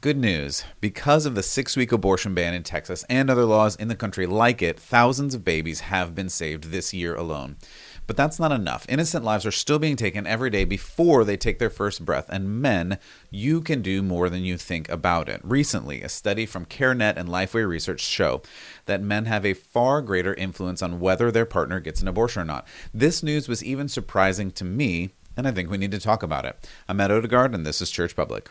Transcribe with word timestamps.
Good 0.00 0.16
news. 0.16 0.62
Because 0.80 1.26
of 1.26 1.34
the 1.34 1.42
six 1.42 1.76
week 1.76 1.90
abortion 1.90 2.32
ban 2.32 2.54
in 2.54 2.62
Texas 2.62 3.04
and 3.10 3.28
other 3.28 3.44
laws 3.44 3.74
in 3.74 3.88
the 3.88 3.96
country 3.96 4.26
like 4.26 4.62
it, 4.62 4.78
thousands 4.78 5.34
of 5.34 5.44
babies 5.44 5.80
have 5.80 6.14
been 6.14 6.28
saved 6.28 6.70
this 6.70 6.94
year 6.94 7.16
alone. 7.16 7.56
But 8.06 8.16
that's 8.16 8.38
not 8.38 8.52
enough. 8.52 8.86
Innocent 8.88 9.24
lives 9.24 9.44
are 9.44 9.50
still 9.50 9.80
being 9.80 9.96
taken 9.96 10.24
every 10.24 10.50
day 10.50 10.64
before 10.64 11.24
they 11.24 11.36
take 11.36 11.58
their 11.58 11.68
first 11.68 12.04
breath. 12.04 12.26
And 12.28 12.62
men, 12.62 13.00
you 13.28 13.60
can 13.60 13.82
do 13.82 14.00
more 14.00 14.30
than 14.30 14.44
you 14.44 14.56
think 14.56 14.88
about 14.88 15.28
it. 15.28 15.40
Recently, 15.42 16.00
a 16.02 16.08
study 16.08 16.46
from 16.46 16.64
CareNet 16.66 17.16
and 17.16 17.28
Lifeway 17.28 17.66
Research 17.66 18.00
show 18.00 18.40
that 18.86 19.02
men 19.02 19.24
have 19.24 19.44
a 19.44 19.52
far 19.52 20.00
greater 20.00 20.34
influence 20.34 20.80
on 20.80 21.00
whether 21.00 21.32
their 21.32 21.44
partner 21.44 21.80
gets 21.80 22.02
an 22.02 22.06
abortion 22.06 22.42
or 22.42 22.44
not. 22.44 22.68
This 22.94 23.24
news 23.24 23.48
was 23.48 23.64
even 23.64 23.88
surprising 23.88 24.52
to 24.52 24.64
me, 24.64 25.10
and 25.36 25.48
I 25.48 25.50
think 25.50 25.68
we 25.68 25.76
need 25.76 25.90
to 25.90 25.98
talk 25.98 26.22
about 26.22 26.44
it. 26.44 26.70
I'm 26.88 26.98
Matt 26.98 27.10
Odegaard, 27.10 27.52
and 27.52 27.66
this 27.66 27.82
is 27.82 27.90
Church 27.90 28.14
Public. 28.14 28.50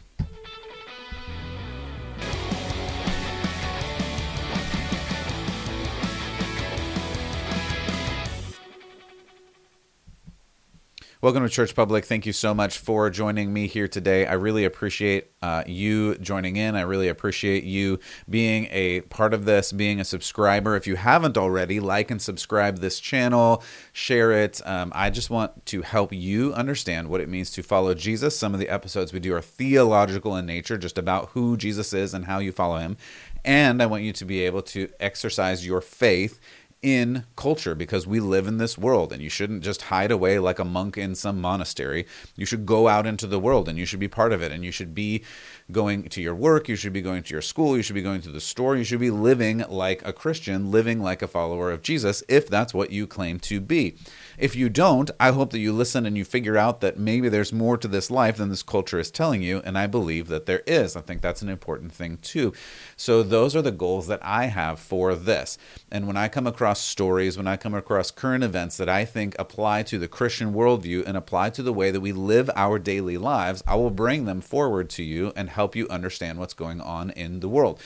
Welcome 11.28 11.44
to 11.44 11.50
Church 11.50 11.76
Public. 11.76 12.06
Thank 12.06 12.26
you 12.26 12.32
so 12.32 12.54
much 12.54 12.78
for 12.78 13.10
joining 13.10 13.52
me 13.52 13.68
here 13.68 13.90
today. 13.90 14.26
I 14.26 14.32
really 14.36 14.64
appreciate 14.64 15.30
uh, 15.42 15.62
you 15.68 16.16
joining 16.20 16.56
in. 16.56 16.74
I 16.78 16.84
really 16.84 17.10
appreciate 17.10 17.66
you 17.66 18.00
being 18.30 18.70
a 18.72 19.02
part 19.02 19.34
of 19.34 19.44
this, 19.44 19.74
being 19.74 20.00
a 20.00 20.06
subscriber. 20.06 20.78
If 20.78 20.88
you 20.88 20.96
haven't 20.96 21.38
already, 21.38 21.82
like 21.82 22.12
and 22.12 22.22
subscribe 22.22 22.78
this 22.78 23.02
channel, 23.02 23.62
share 23.92 24.32
it. 24.32 24.62
Um, 24.66 24.94
I 24.96 25.10
just 25.10 25.30
want 25.30 25.66
to 25.66 25.82
help 25.82 26.14
you 26.14 26.54
understand 26.54 27.10
what 27.10 27.20
it 27.20 27.28
means 27.28 27.52
to 27.52 27.62
follow 27.62 27.94
Jesus. 27.94 28.40
Some 28.40 28.54
of 28.54 28.62
the 28.62 28.70
episodes 28.70 29.12
we 29.12 29.20
do 29.20 29.36
are 29.36 29.42
theological 29.42 30.38
in 30.38 30.46
nature, 30.46 30.78
just 30.78 30.98
about 30.98 31.32
who 31.32 31.58
Jesus 31.58 31.92
is 31.92 32.14
and 32.14 32.24
how 32.24 32.40
you 32.40 32.54
follow 32.54 32.78
him. 32.78 32.96
And 33.44 33.82
I 33.82 33.86
want 33.86 34.04
you 34.04 34.14
to 34.14 34.24
be 34.24 34.44
able 34.44 34.62
to 34.62 34.88
exercise 35.02 35.68
your 35.68 35.82
faith 35.82 36.40
in 36.88 37.26
culture 37.36 37.76
because 37.76 38.08
we 38.08 38.22
live 38.22 38.48
in 38.48 38.60
this 38.60 38.78
world 38.78 39.12
and 39.12 39.22
you 39.22 39.30
shouldn't 39.30 39.62
just 39.62 39.84
hide 39.84 40.10
away 40.10 40.40
like 40.40 40.58
a 40.58 40.64
monk 40.64 40.98
in 40.98 41.16
some 41.16 41.42
monastery. 41.42 42.06
You 42.38 42.46
should 42.46 42.66
go 42.66 42.88
out 42.88 43.06
into 43.06 43.28
the 43.28 43.40
world 43.40 43.68
and 43.68 43.78
you 43.78 43.86
should 43.86 44.00
be 44.00 44.08
part 44.08 44.32
of 44.32 44.42
it 44.42 44.54
and 44.54 44.64
you 44.64 44.72
should 44.72 44.96
be 44.96 45.26
going 45.70 46.04
to 46.04 46.22
your 46.22 46.34
work, 46.34 46.70
you 46.70 46.78
should 46.78 46.94
be 46.94 47.02
going 47.02 47.24
to 47.24 47.34
your 47.34 47.42
school, 47.42 47.76
you 47.76 47.84
should 47.84 47.94
be 47.94 48.02
going 48.02 48.22
to 48.22 48.32
the 48.32 48.40
store, 48.40 48.78
you 48.78 48.86
should 48.86 49.02
be 49.02 49.12
living 49.12 49.66
like 49.68 50.02
a 50.08 50.14
Christian, 50.14 50.72
living 50.72 51.02
like 51.02 51.22
a 51.22 51.28
follower 51.28 51.72
of 51.72 51.82
Jesus 51.82 52.24
if 52.30 52.48
that's 52.48 52.74
what 52.74 52.92
you 52.92 53.06
claim 53.06 53.38
to 53.42 53.60
be. 53.60 53.98
If 54.38 54.56
you 54.56 54.70
don't, 54.70 55.10
I 55.20 55.32
hope 55.32 55.50
that 55.50 55.60
you 55.60 55.74
listen 55.74 56.06
and 56.06 56.16
you 56.16 56.24
figure 56.24 56.58
out 56.58 56.80
that 56.82 57.00
maybe 57.00 57.28
there's 57.28 57.52
more 57.52 57.76
to 57.76 57.88
this 57.88 58.12
life 58.12 58.38
than 58.38 58.50
this 58.50 58.62
culture 58.62 59.00
is 59.00 59.10
telling 59.10 59.42
you. 59.42 59.64
And 59.66 59.76
I 59.80 59.88
believe 59.88 60.28
that 60.28 60.46
there 60.46 60.62
is. 60.68 60.96
I 60.96 61.02
think 61.02 61.22
that's 61.22 61.42
an 61.42 61.50
important 61.50 61.92
thing 61.92 62.20
too. 62.22 62.54
So, 62.96 63.24
those 63.24 63.56
are 63.56 63.64
the 63.64 63.72
goals 63.72 64.06
that 64.08 64.24
I 64.24 64.46
have 64.46 64.80
for 64.80 65.16
this. 65.16 65.58
And 65.92 66.06
when 66.06 66.18
I 66.18 66.28
come 66.28 66.46
across 66.46 66.80
stories, 66.80 67.36
when 67.36 67.48
I 67.48 67.58
come 67.58 67.74
across 67.74 68.12
current 68.12 68.44
events 68.44 68.78
that 68.78 68.88
I 68.88 69.06
think 69.06 69.36
apply 69.40 69.82
to 69.84 69.98
the 69.98 70.08
Christian 70.08 70.54
worldview 70.54 71.04
and 71.08 71.18
apply 71.18 71.50
to 71.52 71.64
the 71.64 71.74
way 71.74 71.90
that 71.90 72.02
we 72.02 72.12
live 72.12 72.52
our 72.56 72.78
daily 72.78 73.18
lives, 73.18 73.64
I 73.66 73.74
will 73.74 73.90
bring 73.90 74.26
them 74.26 74.42
forward 74.42 74.88
to 74.92 75.04
you 75.04 75.34
and 75.36 75.50
help 75.50 75.76
you 75.76 75.88
understand 75.90 76.38
what's 76.38 76.54
going 76.54 76.80
on 76.80 77.10
in 77.10 77.40
the 77.40 77.50
world. 77.50 77.82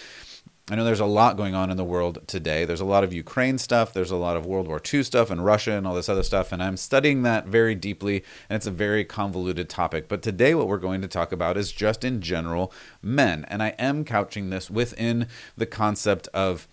I 0.71 0.75
know 0.75 0.85
there's 0.85 1.01
a 1.01 1.05
lot 1.05 1.35
going 1.35 1.53
on 1.53 1.69
in 1.69 1.75
the 1.75 1.83
world 1.83 2.19
today. 2.27 2.63
There's 2.63 2.79
a 2.79 2.85
lot 2.85 3.03
of 3.03 3.11
Ukraine 3.11 3.57
stuff, 3.57 3.91
there's 3.91 4.09
a 4.09 4.15
lot 4.15 4.37
of 4.37 4.45
World 4.45 4.69
War 4.69 4.81
II 4.81 5.03
stuff, 5.03 5.29
and 5.29 5.43
Russia 5.43 5.73
and 5.73 5.85
all 5.85 5.93
this 5.93 6.07
other 6.07 6.23
stuff. 6.23 6.53
And 6.53 6.63
I'm 6.63 6.77
studying 6.77 7.23
that 7.23 7.45
very 7.45 7.75
deeply, 7.75 8.23
and 8.49 8.55
it's 8.55 8.67
a 8.67 8.71
very 8.71 9.03
convoluted 9.03 9.67
topic. 9.67 10.07
But 10.07 10.21
today, 10.21 10.55
what 10.55 10.69
we're 10.69 10.77
going 10.77 11.01
to 11.01 11.09
talk 11.09 11.33
about 11.33 11.57
is 11.57 11.73
just 11.73 12.05
in 12.05 12.21
general 12.21 12.71
men. 13.01 13.45
And 13.49 13.61
I 13.61 13.75
am 13.77 14.05
couching 14.05 14.49
this 14.49 14.69
within 14.71 15.27
the 15.57 15.65
concept 15.65 16.29
of 16.29 16.69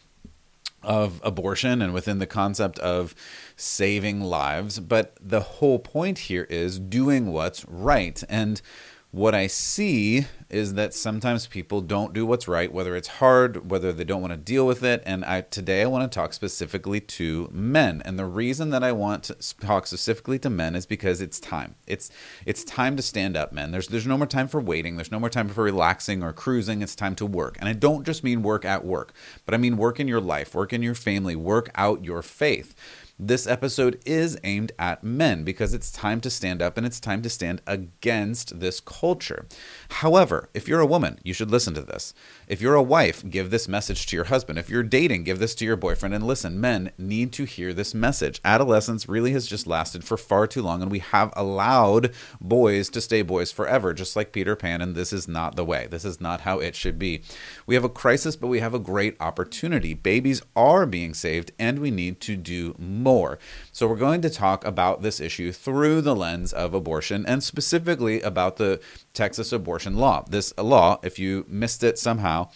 of 0.85 1.21
abortion 1.25 1.83
and 1.83 1.93
within 1.93 2.21
the 2.21 2.27
concept 2.27 2.79
of 2.79 3.17
saving 3.57 4.21
lives. 4.21 4.79
But 4.79 5.17
the 5.21 5.41
whole 5.41 5.81
point 5.81 6.19
here 6.19 6.47
is 6.49 6.79
doing 6.79 7.33
what's 7.33 7.65
right. 7.65 8.23
And 8.29 8.63
what 9.11 9.35
I 9.35 9.47
see 9.47 10.27
is 10.51 10.75
that 10.75 10.93
sometimes 10.93 11.47
people 11.47 11.81
don't 11.81 12.13
do 12.13 12.27
what's 12.27 12.47
right, 12.47 12.71
whether 12.71 12.95
it's 12.95 13.09
hard, 13.09 13.71
whether 13.71 13.91
they 13.91 14.05
don't 14.05 14.21
want 14.21 14.33
to 14.33 14.39
deal 14.39 14.67
with 14.67 14.83
it. 14.83 15.03
And 15.07 15.25
I, 15.25 15.41
today 15.43 15.83
I 15.83 15.87
want 15.87 16.11
to 16.11 16.15
talk 16.15 16.35
specifically 16.35 17.01
to 17.01 17.49
men. 17.51 18.03
And 18.05 18.19
the 18.19 18.27
reason 18.27 18.69
that 18.71 18.85
I 18.85 18.93
want 18.93 19.25
to 19.25 19.35
talk 19.61 19.87
specifically 19.87 20.39
to 20.41 20.51
men 20.51 20.75
is 20.75 20.85
because 20.85 21.23
it's 21.23 21.41
time. 21.41 21.75
It's 21.87 22.11
it's 22.45 22.65
time 22.65 22.97
to 22.97 23.03
stand 23.03 23.37
up, 23.37 23.51
men. 23.53 23.71
There's 23.71 23.89
there's 23.89 24.07
no 24.07 24.19
more 24.19 24.27
time 24.27 24.49
for 24.49 24.61
waiting. 24.61 24.97
There's 24.97 25.13
no 25.13 25.21
more 25.21 25.31
time 25.31 25.49
for 25.49 25.65
relaxing 25.65 26.23
or 26.23 26.35
cruising. 26.35 26.83
It's 26.83 26.95
time 26.95 27.15
to 27.17 27.27
work. 27.27 27.57
And 27.61 27.69
I 27.69 27.73
don't 27.73 28.05
just 28.05 28.23
mean 28.23 28.43
work 28.43 28.65
at 28.65 28.85
work, 28.85 29.15
but 29.47 29.55
I 29.55 29.59
mean 29.59 29.79
work 29.79 29.99
in 29.99 30.09
your 30.09 30.21
life, 30.21 30.55
work 30.55 30.73
in 30.73 30.83
your 30.83 30.95
family, 30.95 31.35
work 31.35 31.71
out 31.75 32.05
your 32.05 32.23
faith 32.23 32.75
this 33.19 33.47
episode 33.47 34.01
is 34.07 34.39
aimed 34.45 34.71
at 34.79 35.03
men 35.03 35.43
because 35.43 35.75
it's 35.75 35.91
time 35.91 36.21
to 36.21 36.31
stand 36.31 36.63
up 36.63 36.77
and 36.77 36.87
it's 36.87 37.01
time 37.01 37.21
to 37.23 37.29
stand 37.29 37.61
against 37.67 38.61
this 38.61 38.79
culture. 38.79 39.47
However, 39.91 40.49
if 40.53 40.69
you're 40.69 40.81
a 40.81 40.87
woman, 40.87 41.19
you 41.25 41.33
should 41.33 41.51
listen 41.51 41.75
to 41.75 41.81
this. 41.81 42.13
If 42.47 42.61
you're 42.61 42.75
a 42.75 42.83
wife, 42.83 43.29
give 43.29 43.51
this 43.51 43.67
message 43.67 44.07
to 44.07 44.17
your 44.17 44.27
husband. 44.27 44.59
If 44.59 44.69
you're 44.69 44.83
dating, 44.83 45.25
give 45.25 45.39
this 45.39 45.55
to 45.57 45.65
your 45.65 45.77
boyfriend. 45.77 46.15
And 46.15 46.27
listen, 46.27 46.61
men 46.61 46.93
need 46.99 47.33
to 47.33 47.45
hear 47.45 47.73
this 47.73 47.95
message. 47.95 48.41
Adolescence 48.45 49.09
really 49.09 49.33
has 49.33 49.47
just 49.47 49.67
lasted 49.67 50.05
for 50.05 50.17
far 50.17 50.47
too 50.47 50.63
long, 50.63 50.83
and 50.83 50.91
we 50.91 50.99
have 50.99 51.33
allowed 51.35 52.13
boys 52.41 52.91
to 52.91 53.01
stay 53.01 53.23
boys 53.23 53.51
forever, 53.51 53.95
just 53.95 54.15
like 54.15 54.31
Peter 54.31 54.55
Pan, 54.55 54.81
and 54.83 54.95
this 54.95 55.13
is 55.13 55.27
not 55.27 55.57
the 55.57 55.65
way. 55.65 55.87
This 55.91 56.05
is 56.05 56.21
not 56.21 56.43
how 56.43 56.59
it 56.59 56.77
should 56.77 56.99
be. 56.99 57.23
We 57.67 57.75
have 57.75 57.85
a 57.85 57.89
crisis, 57.89 58.37
but 58.37 58.49
we 58.49 58.61
have 58.61 58.75
a 58.75 58.79
great 58.79 59.17
opportunity. 59.21 59.95
Babies 59.95 60.43
are 60.55 60.87
being 60.87 61.15
saved, 61.15 61.53
and 61.59 61.79
we 61.79 61.91
need 61.91 62.21
to 62.21 62.37
do 62.37 62.75
more. 62.79 63.39
So, 63.73 63.89
we're 63.89 63.97
going 63.97 64.21
to 64.23 64.31
talk 64.31 64.65
about 64.65 65.03
this 65.03 65.19
issue 65.19 65.51
through 65.51 66.03
the 66.03 66.15
lens 66.15 66.53
of 66.53 66.75
abortion 66.75 67.25
and 67.27 67.43
specifically 67.43 68.21
about 68.21 68.57
the 68.57 68.81
Texas 69.19 69.53
abortion 69.53 69.97
law. 69.97 70.25
This 70.31 70.57
law, 70.57 71.01
if 71.03 71.19
you 71.19 71.45
missed 71.49 71.83
it 71.83 71.99
somehow, 71.99 72.51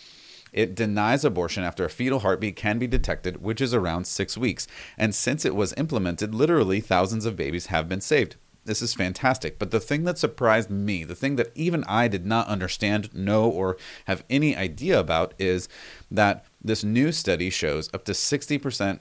it 0.52 0.76
denies 0.76 1.24
abortion 1.24 1.64
after 1.64 1.84
a 1.84 1.90
fetal 1.90 2.20
heartbeat 2.20 2.54
can 2.54 2.78
be 2.78 2.86
detected, 2.86 3.42
which 3.42 3.60
is 3.60 3.74
around 3.74 4.06
six 4.06 4.38
weeks. 4.38 4.68
And 4.96 5.12
since 5.12 5.44
it 5.44 5.56
was 5.56 5.74
implemented, 5.76 6.36
literally 6.36 6.78
thousands 6.80 7.26
of 7.26 7.34
babies 7.34 7.66
have 7.66 7.88
been 7.88 8.00
saved. 8.00 8.36
This 8.64 8.80
is 8.80 8.94
fantastic. 8.94 9.58
But 9.58 9.72
the 9.72 9.80
thing 9.80 10.04
that 10.04 10.18
surprised 10.18 10.70
me, 10.70 11.02
the 11.02 11.16
thing 11.16 11.34
that 11.34 11.50
even 11.56 11.82
I 11.88 12.06
did 12.06 12.24
not 12.24 12.46
understand, 12.46 13.12
know, 13.12 13.50
or 13.50 13.76
have 14.04 14.22
any 14.30 14.54
idea 14.54 15.00
about 15.00 15.34
is 15.40 15.68
that 16.12 16.44
this 16.62 16.84
new 16.84 17.10
study 17.10 17.50
shows 17.50 17.90
up 17.92 18.04
to 18.04 18.12
60% 18.12 19.00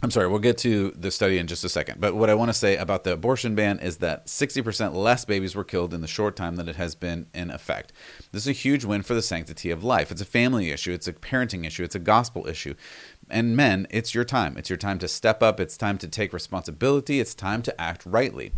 I'm 0.00 0.12
sorry, 0.12 0.28
we'll 0.28 0.38
get 0.38 0.58
to 0.58 0.92
the 0.92 1.10
study 1.10 1.38
in 1.38 1.48
just 1.48 1.64
a 1.64 1.68
second. 1.68 2.00
But 2.00 2.14
what 2.14 2.30
I 2.30 2.34
want 2.34 2.50
to 2.50 2.54
say 2.54 2.76
about 2.76 3.02
the 3.02 3.12
abortion 3.12 3.56
ban 3.56 3.80
is 3.80 3.96
that 3.96 4.26
60% 4.26 4.94
less 4.94 5.24
babies 5.24 5.56
were 5.56 5.64
killed 5.64 5.92
in 5.92 6.02
the 6.02 6.06
short 6.06 6.36
time 6.36 6.54
that 6.54 6.68
it 6.68 6.76
has 6.76 6.94
been 6.94 7.26
in 7.34 7.50
effect. 7.50 7.92
This 8.30 8.42
is 8.42 8.48
a 8.48 8.52
huge 8.52 8.84
win 8.84 9.02
for 9.02 9.14
the 9.14 9.22
sanctity 9.22 9.72
of 9.72 9.82
life. 9.82 10.12
It's 10.12 10.20
a 10.20 10.26
family 10.26 10.70
issue, 10.70 10.92
it's 10.92 11.08
a 11.08 11.12
parenting 11.12 11.66
issue, 11.66 11.82
it's 11.82 11.96
a 11.96 12.00
gospel 12.00 12.46
issue. 12.46 12.74
And 13.28 13.56
men, 13.56 13.88
it's 13.90 14.14
your 14.14 14.24
time. 14.24 14.56
It's 14.56 14.70
your 14.70 14.76
time 14.76 15.00
to 15.00 15.08
step 15.08 15.42
up, 15.42 15.58
it's 15.58 15.76
time 15.76 15.98
to 15.98 16.06
take 16.06 16.32
responsibility, 16.32 17.18
it's 17.18 17.34
time 17.34 17.62
to 17.62 17.80
act 17.80 18.06
rightly. 18.06 18.52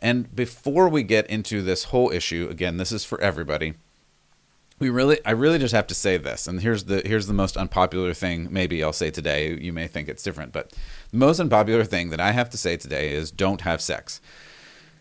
And 0.00 0.34
before 0.34 0.88
we 0.88 1.02
get 1.02 1.26
into 1.26 1.62
this 1.62 1.84
whole 1.84 2.12
issue, 2.12 2.46
again, 2.48 2.76
this 2.76 2.92
is 2.92 3.04
for 3.04 3.20
everybody 3.20 3.74
we 4.82 4.90
really 4.90 5.20
i 5.24 5.30
really 5.30 5.60
just 5.60 5.72
have 5.72 5.86
to 5.86 5.94
say 5.94 6.16
this 6.16 6.48
and 6.48 6.60
here's 6.60 6.84
the 6.84 7.02
here's 7.06 7.28
the 7.28 7.32
most 7.32 7.56
unpopular 7.56 8.12
thing 8.12 8.48
maybe 8.50 8.82
i'll 8.82 8.92
say 8.92 9.12
today 9.12 9.56
you 9.60 9.72
may 9.72 9.86
think 9.86 10.08
it's 10.08 10.24
different 10.24 10.52
but 10.52 10.72
the 11.12 11.16
most 11.16 11.38
unpopular 11.38 11.84
thing 11.84 12.10
that 12.10 12.18
i 12.18 12.32
have 12.32 12.50
to 12.50 12.56
say 12.56 12.76
today 12.76 13.12
is 13.12 13.30
don't 13.30 13.60
have 13.60 13.80
sex. 13.80 14.20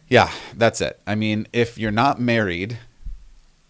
Yeah 0.07 0.29
that's 0.53 0.81
it. 0.81 1.01
I 1.07 1.15
mean 1.15 1.47
if 1.51 1.79
you're 1.79 1.89
not 1.89 2.21
married 2.21 2.77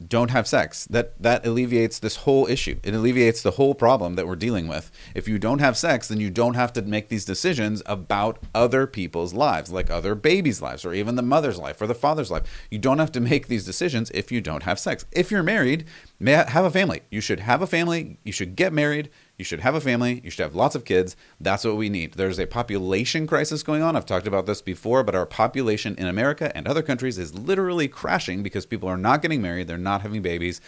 don't 0.08 0.32
have 0.32 0.48
sex. 0.48 0.86
That 0.86 1.22
that 1.22 1.46
alleviates 1.46 2.00
this 2.00 2.18
whole 2.18 2.48
issue. 2.48 2.80
It 2.84 2.94
alleviates 2.94 3.42
the 3.42 3.52
whole 3.52 3.76
problem 3.76 4.16
that 4.16 4.28
we're 4.28 4.36
dealing 4.36 4.68
with. 4.68 4.92
If 5.16 5.28
you 5.28 5.40
don't 5.40 5.60
have 5.60 5.78
sex, 5.78 6.08
then 6.08 6.20
you 6.20 6.30
don't 6.30 6.56
have 6.56 6.74
to 6.74 6.82
make 6.82 7.10
these 7.10 7.26
decisions 7.26 7.82
about 7.86 8.40
other 8.54 8.88
people's 8.88 9.34
lives, 9.34 9.72
like 9.72 9.90
other 9.90 10.16
babies' 10.16 10.62
lives 10.62 10.86
or 10.86 10.94
even 10.94 11.16
the 11.16 11.22
mother's 11.22 11.58
life 11.58 11.82
or 11.82 11.88
the 11.88 11.94
father's 11.94 12.32
life. 12.32 12.68
You 12.70 12.80
don't 12.80 13.00
have 13.00 13.12
to 13.14 13.20
make 13.20 13.48
these 13.48 13.66
decisions 13.66 14.12
if 14.12 14.32
you 14.32 14.42
don't 14.42 14.64
have 14.64 14.80
sex. 14.80 15.06
If 15.12 15.32
you're 15.32 15.44
married, 15.44 15.86
have 16.26 16.66
a 16.66 16.72
family. 16.72 17.02
You 17.10 17.22
should 17.22 17.42
have 17.42 17.62
a 17.62 17.68
family. 17.68 18.18
You 18.24 18.32
should 18.32 18.56
get 18.56 18.74
married. 18.74 19.10
You 19.42 19.46
should 19.46 19.62
have 19.62 19.74
a 19.74 19.82
family. 19.82 20.22
You 20.24 20.30
should 20.30 20.44
have 20.44 20.54
lots 20.54 20.76
of 20.76 20.86
kids. 20.86 21.16
That's 21.40 21.66
what 21.66 21.76
we 21.76 21.90
need. 21.90 22.14
There's 22.14 22.40
a 22.40 22.46
population 22.46 23.26
crisis 23.26 23.64
going 23.64 23.82
on. 23.82 23.96
I've 23.96 24.06
talked 24.06 24.28
about 24.28 24.46
this 24.46 24.62
before, 24.62 25.02
but 25.02 25.16
our 25.16 25.26
population 25.26 25.96
in 25.98 26.06
America 26.06 26.56
and 26.56 26.68
other 26.68 26.84
countries 26.84 27.18
is 27.18 27.34
literally 27.34 27.88
crashing 27.88 28.44
because 28.44 28.68
people 28.68 28.88
are 28.88 29.00
not 29.00 29.24
getting 29.24 29.42
married. 29.42 29.68
They're 29.68 29.80
not 29.80 30.04
having 30.04 30.22
babies 30.22 30.62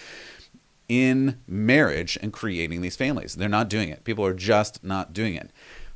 in 0.90 1.40
marriage 1.48 2.18
and 2.20 2.34
creating 2.34 2.82
these 2.82 2.96
families. 2.96 3.36
They're 3.36 3.48
not 3.48 3.70
doing 3.70 3.90
it. 3.90 4.06
People 4.06 4.26
are 4.26 4.34
just 4.34 4.84
not 4.84 5.14
doing 5.14 5.36
it. 5.36 5.52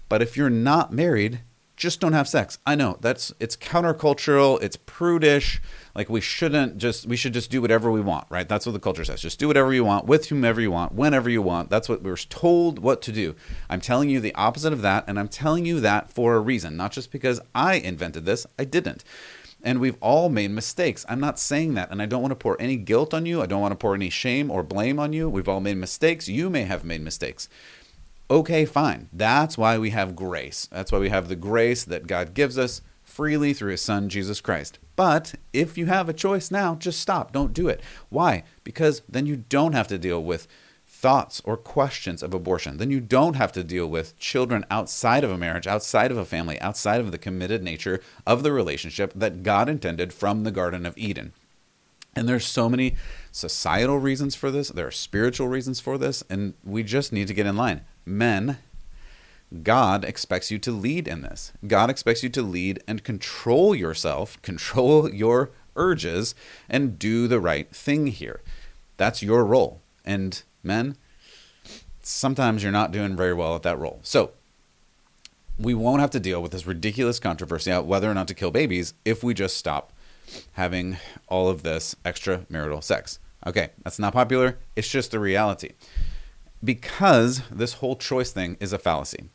But 0.07 0.21
if 0.21 0.38
you're 0.38 0.51
not 0.51 0.94
married, 0.94 1.41
just 1.77 2.00
don't 2.00 2.13
have 2.13 2.27
sex. 2.27 2.59
I 2.63 2.75
know 2.75 3.00
that's 3.01 3.33
it's 3.39 3.57
countercultural, 3.57 4.62
it's 4.62 4.77
prudish. 4.77 5.59
Like 5.98 6.10
we 6.10 6.22
shouldn't 6.22 6.78
just 6.78 7.08
we 7.08 7.16
should 7.18 7.34
just 7.34 7.50
do 7.50 7.60
whatever 7.60 7.92
we 7.92 8.00
want, 8.00 8.28
right? 8.30 8.48
That's 8.48 8.68
what 8.68 8.74
the 8.74 8.80
culture 8.80 9.04
says. 9.04 9.20
Just 9.20 9.40
do 9.40 9.48
whatever 9.48 9.74
you 9.74 9.84
want 9.84 10.06
with 10.06 10.28
whomever 10.28 10.62
you 10.62 10.70
want, 10.70 10.94
whenever 10.94 11.28
you 11.28 11.42
want. 11.42 11.72
That's 11.72 11.90
what 11.90 12.04
we're 12.04 12.16
told 12.16 12.78
what 12.78 13.02
to 13.02 13.12
do. 13.12 13.36
I'm 13.68 13.82
telling 13.82 14.08
you 14.08 14.20
the 14.20 14.36
opposite 14.36 14.72
of 14.72 14.84
that, 14.84 15.06
and 15.08 15.20
I'm 15.20 15.28
telling 15.28 15.66
you 15.66 15.80
that 15.80 16.14
for 16.14 16.36
a 16.36 16.40
reason, 16.40 16.78
not 16.78 16.92
just 16.92 17.12
because 17.12 17.42
I 17.56 17.76
invented 17.76 18.26
this. 18.26 18.46
I 18.60 18.64
didn't. 18.64 19.04
And 19.64 19.80
we've 19.80 19.98
all 20.00 20.30
made 20.30 20.52
mistakes. 20.52 21.04
I'm 21.10 21.20
not 21.20 21.40
saying 21.40 21.74
that. 21.74 21.90
And 21.90 22.00
I 22.00 22.06
don't 22.06 22.22
want 22.22 22.32
to 22.32 22.36
pour 22.36 22.62
any 22.62 22.76
guilt 22.76 23.12
on 23.12 23.26
you. 23.26 23.42
I 23.42 23.48
don't 23.48 23.60
want 23.60 23.72
to 23.72 23.76
pour 23.76 23.96
any 23.96 24.12
shame 24.12 24.52
or 24.52 24.62
blame 24.62 25.00
on 25.00 25.14
you. 25.14 25.28
We've 25.28 25.50
all 25.50 25.60
made 25.60 25.78
mistakes. 25.78 26.28
You 26.30 26.52
may 26.52 26.64
have 26.64 26.86
made 26.86 27.02
mistakes. 27.02 27.50
Okay, 28.30 28.66
fine. 28.66 29.10
That's 29.12 29.58
why 29.58 29.80
we 29.80 29.90
have 29.90 30.16
grace. 30.16 30.68
That's 30.72 30.92
why 30.92 31.00
we 31.00 31.10
have 31.10 31.28
the 31.28 31.36
grace 31.36 31.84
that 31.86 32.06
God 32.06 32.36
gives 32.36 32.56
us 32.60 32.82
freely 33.04 33.52
through 33.54 33.72
his 33.72 33.82
son, 33.82 34.10
Jesus 34.10 34.42
Christ. 34.42 34.78
But 34.98 35.36
if 35.54 35.78
you 35.78 35.86
have 35.86 36.10
a 36.10 36.14
choice 36.14 36.52
now, 36.52 36.76
just 36.76 37.00
stop. 37.00 37.32
Don't 37.32 37.54
do 37.54 37.70
it. 37.70 37.82
Why? 38.10 38.44
Because 38.66 39.02
then 39.08 39.26
you 39.26 39.38
don't 39.38 39.74
have 39.74 39.88
to 39.88 39.98
deal 39.98 40.22
with 40.22 40.48
thoughts 40.86 41.42
or 41.46 41.56
questions 41.56 42.24
of 42.24 42.34
abortion. 42.34 42.78
Then 42.78 42.90
you 42.90 43.00
don't 43.00 43.36
have 43.36 43.52
to 43.52 43.64
deal 43.64 43.88
with 43.88 44.18
children 44.18 44.66
outside 44.72 45.24
of 45.24 45.30
a 45.30 45.38
marriage, 45.38 45.68
outside 45.68 46.12
of 46.12 46.18
a 46.18 46.26
family, 46.26 46.60
outside 46.60 47.00
of 47.00 47.12
the 47.12 47.20
committed 47.20 47.62
nature 47.62 48.02
of 48.26 48.42
the 48.42 48.52
relationship 48.52 49.14
that 49.16 49.44
God 49.44 49.70
intended 49.70 50.12
from 50.12 50.44
the 50.44 50.52
Garden 50.52 50.86
of 50.86 50.98
Eden. 50.98 51.32
And 52.16 52.28
there's 52.28 52.48
so 52.48 52.68
many 52.68 52.96
societal 53.32 54.00
reasons 54.00 54.34
for 54.34 54.50
this, 54.50 54.70
there 54.70 54.88
are 54.88 54.92
spiritual 54.92 55.48
reasons 55.48 55.80
for 55.80 56.00
this, 56.00 56.24
and 56.32 56.56
we 56.64 56.82
just 56.82 57.14
need 57.14 57.28
to 57.28 57.36
get 57.36 57.46
in 57.46 57.56
line. 57.56 57.82
Men, 58.04 58.58
God 59.64 60.04
expects 60.04 60.52
you 60.52 60.60
to 60.60 60.72
lead 60.72 61.08
in 61.08 61.22
this. 61.22 61.54
God 61.66 61.90
expects 61.90 62.22
you 62.22 62.30
to 62.30 62.42
lead 62.42 62.84
and 62.88 63.04
control 63.04 63.74
yourself, 63.74 64.42
control 64.42 65.14
your 65.14 65.52
urges, 65.76 66.36
and 66.70 67.00
do 67.00 67.28
the 67.28 67.40
right 67.40 67.70
thing 67.74 68.08
here. 68.08 68.42
That's 68.98 69.24
your 69.24 69.46
role. 69.46 69.82
And 70.04 70.42
men, 70.64 70.98
sometimes 72.02 72.64
you're 72.64 72.72
not 72.72 72.92
doing 72.92 73.16
very 73.16 73.34
well 73.34 73.56
at 73.56 73.64
that 73.64 73.80
role. 73.80 74.00
So 74.04 74.32
we 75.58 75.74
won't 75.74 76.02
have 76.02 76.12
to 76.12 76.20
deal 76.20 76.42
with 76.42 76.52
this 76.52 76.68
ridiculous 76.68 77.20
controversy 77.20 77.72
about 77.72 77.86
whether 77.86 78.10
or 78.10 78.14
not 78.14 78.28
to 78.28 78.34
kill 78.34 78.52
babies 78.52 78.94
if 79.06 79.24
we 79.24 79.34
just 79.34 79.58
stop 79.58 79.94
having 80.54 80.98
all 81.28 81.48
of 81.48 81.64
this 81.64 81.96
extramarital 82.04 82.84
sex. 82.84 83.20
Okay, 83.46 83.70
that's 83.84 84.00
not 84.00 84.14
popular. 84.14 84.58
It's 84.76 84.90
just 84.90 85.12
the 85.12 85.20
reality. 85.20 85.72
Because 86.64 87.44
this 87.50 87.74
whole 87.74 87.96
choice 87.96 88.32
thing 88.32 88.58
is 88.60 88.74
a 88.74 88.80
fallacy. 88.80 89.30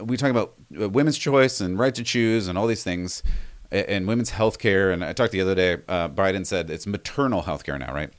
We 0.00 0.16
talk 0.16 0.30
about 0.30 0.54
uh, 0.80 0.88
women's 0.88 1.18
choice 1.18 1.60
and 1.60 1.78
right 1.78 1.94
to 1.94 2.02
choose 2.02 2.48
and 2.48 2.58
all 2.58 2.66
these 2.66 2.84
things 2.84 3.22
and 3.70 4.06
women's 4.08 4.30
health 4.30 4.58
care. 4.58 4.90
And 4.90 5.04
I 5.04 5.12
talked 5.12 5.32
the 5.32 5.40
other 5.40 5.54
day, 5.54 5.78
uh, 5.88 6.08
Biden 6.08 6.46
said 6.46 6.70
it's 6.70 6.86
maternal 6.86 7.42
health 7.42 7.64
care 7.64 7.78
now, 7.78 7.94
right? 7.94 8.10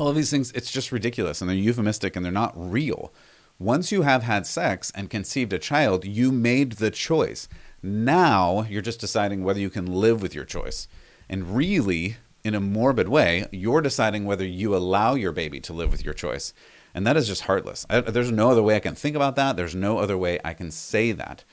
all 0.00 0.08
of 0.08 0.16
these 0.16 0.30
things, 0.30 0.50
it's 0.52 0.72
just 0.72 0.92
ridiculous 0.92 1.40
and 1.40 1.48
they're 1.48 1.56
euphemistic 1.56 2.16
and 2.16 2.24
they're 2.24 2.32
not 2.32 2.54
real. 2.56 3.12
Once 3.58 3.92
you 3.92 4.02
have 4.02 4.22
had 4.22 4.46
sex 4.46 4.90
and 4.94 5.10
conceived 5.10 5.52
a 5.52 5.58
child, 5.58 6.06
you 6.06 6.32
made 6.32 6.72
the 6.72 6.90
choice. 6.90 7.48
Now 7.82 8.62
you're 8.62 8.80
just 8.80 9.00
deciding 9.00 9.44
whether 9.44 9.60
you 9.60 9.68
can 9.68 9.86
live 9.86 10.22
with 10.22 10.34
your 10.34 10.46
choice. 10.46 10.88
And 11.28 11.54
really, 11.54 12.16
in 12.42 12.54
a 12.54 12.60
morbid 12.60 13.08
way, 13.08 13.46
you're 13.52 13.82
deciding 13.82 14.24
whether 14.24 14.46
you 14.46 14.74
allow 14.74 15.14
your 15.14 15.32
baby 15.32 15.60
to 15.60 15.74
live 15.74 15.92
with 15.92 16.04
your 16.04 16.14
choice. 16.14 16.54
And 16.94 17.06
that 17.06 17.16
is 17.16 17.26
just 17.26 17.42
heartless. 17.42 17.86
I, 17.88 18.00
there's 18.00 18.32
no 18.32 18.50
other 18.50 18.62
way 18.62 18.76
I 18.76 18.80
can 18.80 18.94
think 18.94 19.16
about 19.16 19.36
that. 19.36 19.56
There's 19.56 19.74
no 19.74 19.98
other 19.98 20.18
way 20.18 20.38
I 20.44 20.54
can 20.54 20.70
say 20.70 21.12
that. 21.12 21.44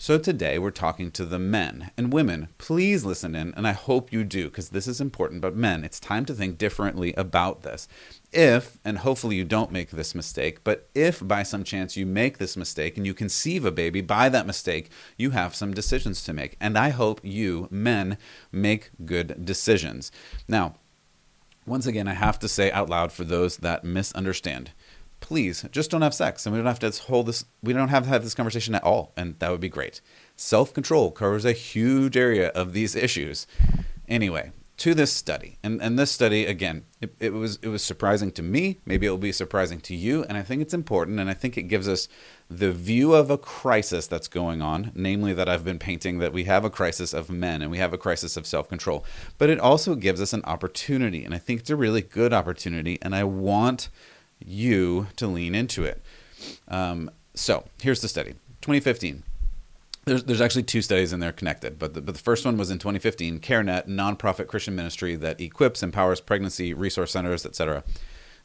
So 0.00 0.16
today 0.16 0.60
we're 0.60 0.70
talking 0.70 1.10
to 1.10 1.24
the 1.24 1.40
men 1.40 1.90
and 1.96 2.12
women. 2.12 2.50
Please 2.56 3.04
listen 3.04 3.34
in, 3.34 3.52
and 3.56 3.66
I 3.66 3.72
hope 3.72 4.12
you 4.12 4.22
do 4.22 4.44
because 4.44 4.68
this 4.68 4.86
is 4.86 5.00
important. 5.00 5.40
But 5.40 5.56
men, 5.56 5.82
it's 5.82 5.98
time 5.98 6.24
to 6.26 6.34
think 6.34 6.56
differently 6.56 7.12
about 7.14 7.62
this. 7.62 7.88
If, 8.30 8.78
and 8.84 8.98
hopefully 8.98 9.34
you 9.34 9.44
don't 9.44 9.72
make 9.72 9.90
this 9.90 10.14
mistake, 10.14 10.62
but 10.62 10.88
if 10.94 11.26
by 11.26 11.42
some 11.42 11.64
chance 11.64 11.96
you 11.96 12.06
make 12.06 12.38
this 12.38 12.56
mistake 12.56 12.96
and 12.96 13.04
you 13.04 13.12
conceive 13.12 13.64
a 13.64 13.72
baby 13.72 14.00
by 14.00 14.28
that 14.28 14.46
mistake, 14.46 14.88
you 15.16 15.30
have 15.30 15.56
some 15.56 15.74
decisions 15.74 16.22
to 16.22 16.32
make. 16.32 16.56
And 16.60 16.78
I 16.78 16.90
hope 16.90 17.20
you, 17.24 17.66
men, 17.68 18.18
make 18.52 18.92
good 19.04 19.44
decisions. 19.44 20.12
Now, 20.46 20.76
once 21.66 21.86
again, 21.86 22.06
I 22.06 22.14
have 22.14 22.38
to 22.38 22.48
say 22.48 22.70
out 22.70 22.88
loud 22.88 23.10
for 23.10 23.24
those 23.24 23.56
that 23.58 23.82
misunderstand 23.82 24.70
please 25.28 25.66
just 25.70 25.90
don't 25.90 26.00
have 26.00 26.14
sex. 26.14 26.46
And 26.46 26.54
we 26.54 26.58
don't 26.58 26.66
have 26.66 26.78
to 26.78 27.02
hold 27.02 27.26
this 27.26 27.44
we 27.62 27.74
don't 27.74 27.90
have 27.90 28.04
to 28.04 28.08
have 28.08 28.24
this 28.24 28.34
conversation 28.34 28.74
at 28.74 28.82
all. 28.82 29.12
And 29.14 29.38
that 29.40 29.50
would 29.50 29.60
be 29.60 29.68
great. 29.68 30.00
Self-control 30.36 31.10
covers 31.10 31.44
a 31.44 31.52
huge 31.52 32.16
area 32.16 32.48
of 32.48 32.72
these 32.72 32.96
issues. 32.96 33.46
Anyway 34.08 34.52
to 34.78 34.94
this 34.94 35.12
study. 35.12 35.58
And, 35.62 35.82
and 35.82 35.98
this 35.98 36.12
study 36.12 36.46
again 36.46 36.84
it, 37.00 37.12
it 37.18 37.32
was 37.34 37.58
it 37.62 37.68
was 37.68 37.82
surprising 37.82 38.32
to 38.32 38.42
me. 38.42 38.78
Maybe 38.86 39.06
it 39.06 39.10
will 39.10 39.18
be 39.18 39.32
surprising 39.32 39.80
to 39.82 39.94
you. 39.94 40.24
And 40.24 40.38
i 40.38 40.42
think 40.42 40.62
it's 40.62 40.72
important. 40.72 41.20
And 41.20 41.28
i 41.28 41.34
think 41.34 41.58
it 41.58 41.64
gives 41.64 41.88
us 41.88 42.08
the 42.48 42.72
view 42.72 43.12
of 43.12 43.30
a 43.30 43.36
crisis 43.36 44.06
that's 44.06 44.28
going 44.28 44.62
on 44.62 44.92
namely 44.94 45.34
that 45.34 45.50
i've 45.50 45.64
been 45.64 45.78
painting 45.78 46.20
that 46.20 46.32
we 46.32 46.44
have 46.44 46.64
a 46.64 46.70
crisis 46.70 47.12
of 47.12 47.28
men 47.28 47.60
and 47.60 47.70
we 47.70 47.76
have 47.76 47.92
a 47.92 47.98
crisis 47.98 48.38
of 48.38 48.46
self-control. 48.46 49.04
But 49.36 49.50
it 49.50 49.60
also 49.60 49.94
gives 49.94 50.22
us 50.22 50.32
an 50.32 50.42
opportunity 50.44 51.22
and 51.22 51.34
i 51.34 51.38
think 51.38 51.60
it's 51.60 51.70
a 51.70 51.76
really 51.76 52.02
good 52.02 52.32
opportunity 52.32 52.98
and 53.02 53.14
i 53.14 53.24
want 53.24 53.90
you 54.44 55.08
to 55.16 55.26
lean 55.26 55.54
into 55.54 55.84
it. 55.84 56.02
Um, 56.68 57.10
so 57.34 57.64
here's 57.80 58.00
the 58.00 58.08
study 58.08 58.32
2015. 58.60 59.22
There's, 60.04 60.24
there's 60.24 60.40
actually 60.40 60.62
two 60.62 60.80
studies 60.80 61.12
and 61.12 61.22
they're 61.22 61.32
connected, 61.32 61.78
but 61.78 61.92
the, 61.92 62.00
but 62.00 62.14
the 62.14 62.20
first 62.20 62.44
one 62.44 62.56
was 62.56 62.70
in 62.70 62.78
2015. 62.78 63.40
CareNet, 63.40 63.88
nonprofit 63.88 64.46
Christian 64.46 64.74
ministry 64.74 65.14
that 65.16 65.40
equips, 65.40 65.82
empowers 65.82 66.20
pregnancy 66.20 66.72
resource 66.72 67.12
centers, 67.12 67.44
etc. 67.44 67.84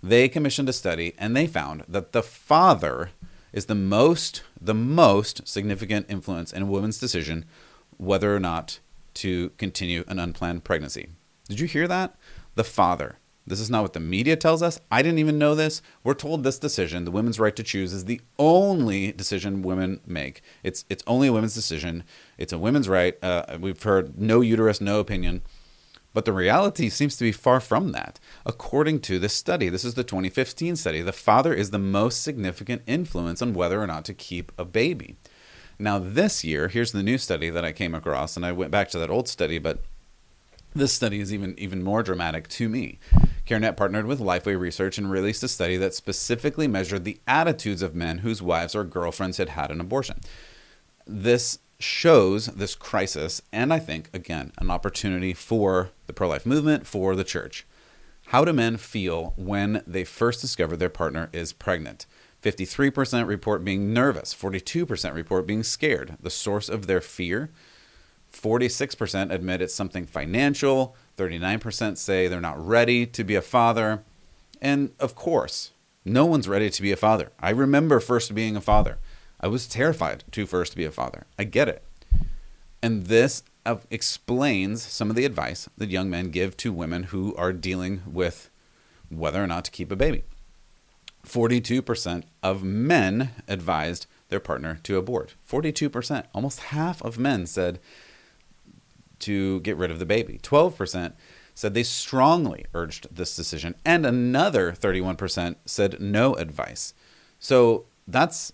They 0.01 0.27
commissioned 0.27 0.67
a 0.67 0.73
study 0.73 1.13
and 1.17 1.35
they 1.35 1.47
found 1.47 1.85
that 1.87 2.11
the 2.11 2.23
father 2.23 3.11
is 3.53 3.67
the 3.67 3.75
most 3.75 4.43
the 4.59 4.73
most 4.73 5.47
significant 5.47 6.07
influence 6.09 6.51
in 6.51 6.63
a 6.63 6.65
woman's 6.65 6.97
decision 6.97 7.45
whether 7.97 8.35
or 8.35 8.39
not 8.39 8.79
to 9.13 9.51
continue 9.51 10.03
an 10.07 10.19
unplanned 10.19 10.63
pregnancy. 10.63 11.09
Did 11.47 11.59
you 11.59 11.67
hear 11.67 11.87
that? 11.87 12.15
The 12.55 12.63
father. 12.63 13.19
This 13.45 13.59
is 13.59 13.69
not 13.69 13.81
what 13.81 13.93
the 13.93 13.99
media 13.99 14.35
tells 14.35 14.63
us. 14.63 14.79
I 14.89 15.01
didn't 15.01 15.19
even 15.19 15.37
know 15.37 15.53
this. 15.53 15.81
We're 16.03 16.13
told 16.13 16.43
this 16.43 16.57
decision, 16.57 17.03
the 17.03 17.11
women's 17.11 17.39
right 17.39 17.55
to 17.55 17.63
choose, 17.63 17.91
is 17.91 18.05
the 18.05 18.21
only 18.39 19.11
decision 19.11 19.63
women 19.63 19.99
make. 20.05 20.41
It's 20.63 20.85
it's 20.89 21.03
only 21.07 21.27
a 21.27 21.33
women's 21.33 21.53
decision. 21.53 22.03
It's 22.37 22.53
a 22.53 22.57
women's 22.57 22.87
right. 22.87 23.21
Uh, 23.21 23.57
we've 23.59 23.81
heard 23.81 24.17
no 24.17 24.41
uterus, 24.41 24.79
no 24.79 24.99
opinion. 24.99 25.41
But 26.13 26.25
the 26.25 26.33
reality 26.33 26.89
seems 26.89 27.17
to 27.17 27.23
be 27.23 27.31
far 27.31 27.59
from 27.59 27.91
that. 27.91 28.19
According 28.45 29.01
to 29.01 29.19
this 29.19 29.33
study, 29.33 29.67
this 29.67 29.83
is 29.83 29.95
the 29.95 30.03
2015 30.03 30.75
study, 30.75 31.01
the 31.01 31.11
father 31.11 31.53
is 31.53 31.71
the 31.71 31.79
most 31.79 32.21
significant 32.21 32.83
influence 32.85 33.41
on 33.41 33.53
whether 33.53 33.81
or 33.81 33.87
not 33.87 34.05
to 34.05 34.13
keep 34.13 34.51
a 34.57 34.63
baby. 34.63 35.17
Now, 35.79 35.97
this 35.97 36.43
year, 36.43 36.67
here's 36.67 36.91
the 36.91 37.01
new 37.01 37.17
study 37.17 37.49
that 37.49 37.65
I 37.65 37.71
came 37.71 37.95
across, 37.95 38.37
and 38.37 38.45
I 38.45 38.51
went 38.51 38.69
back 38.69 38.89
to 38.89 38.99
that 38.99 39.09
old 39.09 39.27
study, 39.27 39.57
but 39.57 39.79
this 40.73 40.93
study 40.93 41.19
is 41.19 41.33
even 41.33 41.57
even 41.57 41.83
more 41.83 42.03
dramatic 42.03 42.47
to 42.49 42.69
me. 42.69 42.99
CareNet 43.45 43.77
partnered 43.77 44.05
with 44.05 44.19
Lifeway 44.19 44.59
Research 44.59 44.97
and 44.97 45.11
released 45.11 45.43
a 45.43 45.47
study 45.47 45.77
that 45.77 45.93
specifically 45.93 46.67
measured 46.67 47.03
the 47.03 47.19
attitudes 47.27 47.81
of 47.81 47.95
men 47.95 48.19
whose 48.19 48.41
wives 48.41 48.73
or 48.73 48.83
girlfriends 48.83 49.37
had 49.37 49.49
had 49.49 49.71
an 49.71 49.81
abortion. 49.81 50.21
This 51.05 51.59
shows 51.79 52.47
this 52.47 52.75
crisis, 52.75 53.41
and 53.51 53.73
I 53.73 53.79
think, 53.79 54.09
again, 54.13 54.53
an 54.57 54.71
opportunity 54.71 55.33
for 55.33 55.89
the 56.07 56.13
pro 56.13 56.29
life 56.29 56.45
movement, 56.45 56.87
for 56.87 57.15
the 57.15 57.25
church. 57.25 57.65
How 58.27 58.45
do 58.45 58.53
men 58.53 58.77
feel 58.77 59.33
when 59.35 59.83
they 59.85 60.05
first 60.05 60.41
discover 60.41 60.77
their 60.77 60.89
partner 60.89 61.29
is 61.33 61.51
pregnant? 61.51 62.05
53% 62.41 63.27
report 63.27 63.63
being 63.63 63.93
nervous, 63.93 64.33
42% 64.33 65.13
report 65.13 65.47
being 65.47 65.63
scared. 65.63 66.17
The 66.19 66.29
source 66.29 66.69
of 66.69 66.87
their 66.87 67.01
fear 67.01 67.51
46% 68.33 69.31
admit 69.31 69.61
it's 69.61 69.73
something 69.73 70.05
financial, 70.05 70.95
39% 71.17 71.97
say 71.97 72.27
they're 72.27 72.41
not 72.41 72.65
ready 72.65 73.05
to 73.05 73.23
be 73.23 73.35
a 73.35 73.41
father. 73.41 74.03
And 74.61 74.91
of 74.99 75.15
course, 75.15 75.71
no 76.03 76.25
one's 76.25 76.47
ready 76.47 76.69
to 76.69 76.81
be 76.81 76.91
a 76.91 76.97
father. 76.97 77.31
I 77.39 77.51
remember 77.51 77.99
first 77.99 78.33
being 78.35 78.55
a 78.55 78.61
father. 78.61 78.97
I 79.39 79.47
was 79.47 79.67
terrified 79.67 80.23
to 80.31 80.45
first 80.45 80.75
be 80.75 80.85
a 80.85 80.91
father. 80.91 81.25
I 81.37 81.43
get 81.43 81.69
it. 81.69 81.83
And 82.81 83.05
this 83.05 83.43
uh, 83.65 83.77
explains 83.89 84.81
some 84.81 85.09
of 85.09 85.15
the 85.15 85.25
advice 85.25 85.69
that 85.77 85.89
young 85.89 86.09
men 86.09 86.31
give 86.31 86.57
to 86.57 86.73
women 86.73 87.03
who 87.03 87.35
are 87.35 87.53
dealing 87.53 88.01
with 88.05 88.49
whether 89.09 89.43
or 89.43 89.47
not 89.47 89.65
to 89.65 89.71
keep 89.71 89.91
a 89.91 89.95
baby. 89.95 90.23
42% 91.25 92.23
of 92.41 92.63
men 92.63 93.29
advised 93.47 94.07
their 94.27 94.39
partner 94.41 94.79
to 94.83 94.97
abort. 94.97 95.35
42%. 95.49 96.25
Almost 96.33 96.59
half 96.59 97.01
of 97.01 97.17
men 97.17 97.45
said 97.45 97.79
to 99.23 99.59
get 99.61 99.77
rid 99.77 99.91
of 99.91 99.99
the 99.99 100.05
baby. 100.05 100.39
12% 100.41 101.13
said 101.55 101.73
they 101.73 101.83
strongly 101.83 102.65
urged 102.73 103.07
this 103.15 103.35
decision, 103.35 103.75
and 103.85 104.05
another 104.05 104.71
31% 104.71 105.55
said 105.65 105.99
no 105.99 106.33
advice. 106.35 106.93
So 107.39 107.85
that's 108.07 108.51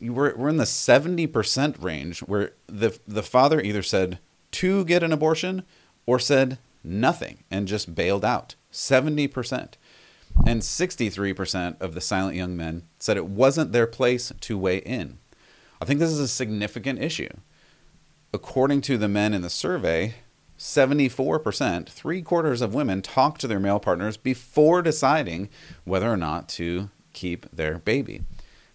we're 0.00 0.34
we're 0.34 0.48
in 0.48 0.56
the 0.56 0.64
70% 0.64 1.82
range 1.82 2.20
where 2.20 2.52
the 2.66 2.98
the 3.06 3.22
father 3.22 3.60
either 3.60 3.82
said 3.82 4.18
to 4.52 4.84
get 4.84 5.02
an 5.02 5.12
abortion 5.12 5.62
or 6.06 6.18
said 6.18 6.58
nothing 6.82 7.44
and 7.50 7.68
just 7.68 7.94
bailed 7.94 8.24
out. 8.24 8.54
70%. 8.72 9.74
And 10.46 10.62
63% 10.62 11.80
of 11.80 11.94
the 11.94 12.00
silent 12.00 12.36
young 12.36 12.56
men 12.56 12.84
said 12.98 13.16
it 13.16 13.26
wasn't 13.26 13.72
their 13.72 13.86
place 13.86 14.32
to 14.40 14.58
weigh 14.58 14.78
in. 14.78 15.18
I 15.80 15.84
think 15.84 15.98
this 15.98 16.10
is 16.10 16.20
a 16.20 16.28
significant 16.28 17.02
issue. 17.02 17.28
According 18.32 18.82
to 18.82 18.96
the 18.96 19.08
men 19.08 19.34
in 19.34 19.42
the 19.42 19.50
survey, 19.50 20.14
74%, 20.58 21.88
three 21.88 22.22
quarters 22.22 22.60
of 22.60 22.74
women 22.74 23.02
talk 23.02 23.38
to 23.38 23.48
their 23.48 23.58
male 23.58 23.80
partners 23.80 24.16
before 24.16 24.82
deciding 24.82 25.48
whether 25.84 26.10
or 26.10 26.16
not 26.16 26.48
to 26.50 26.90
keep 27.12 27.50
their 27.50 27.78
baby. 27.78 28.22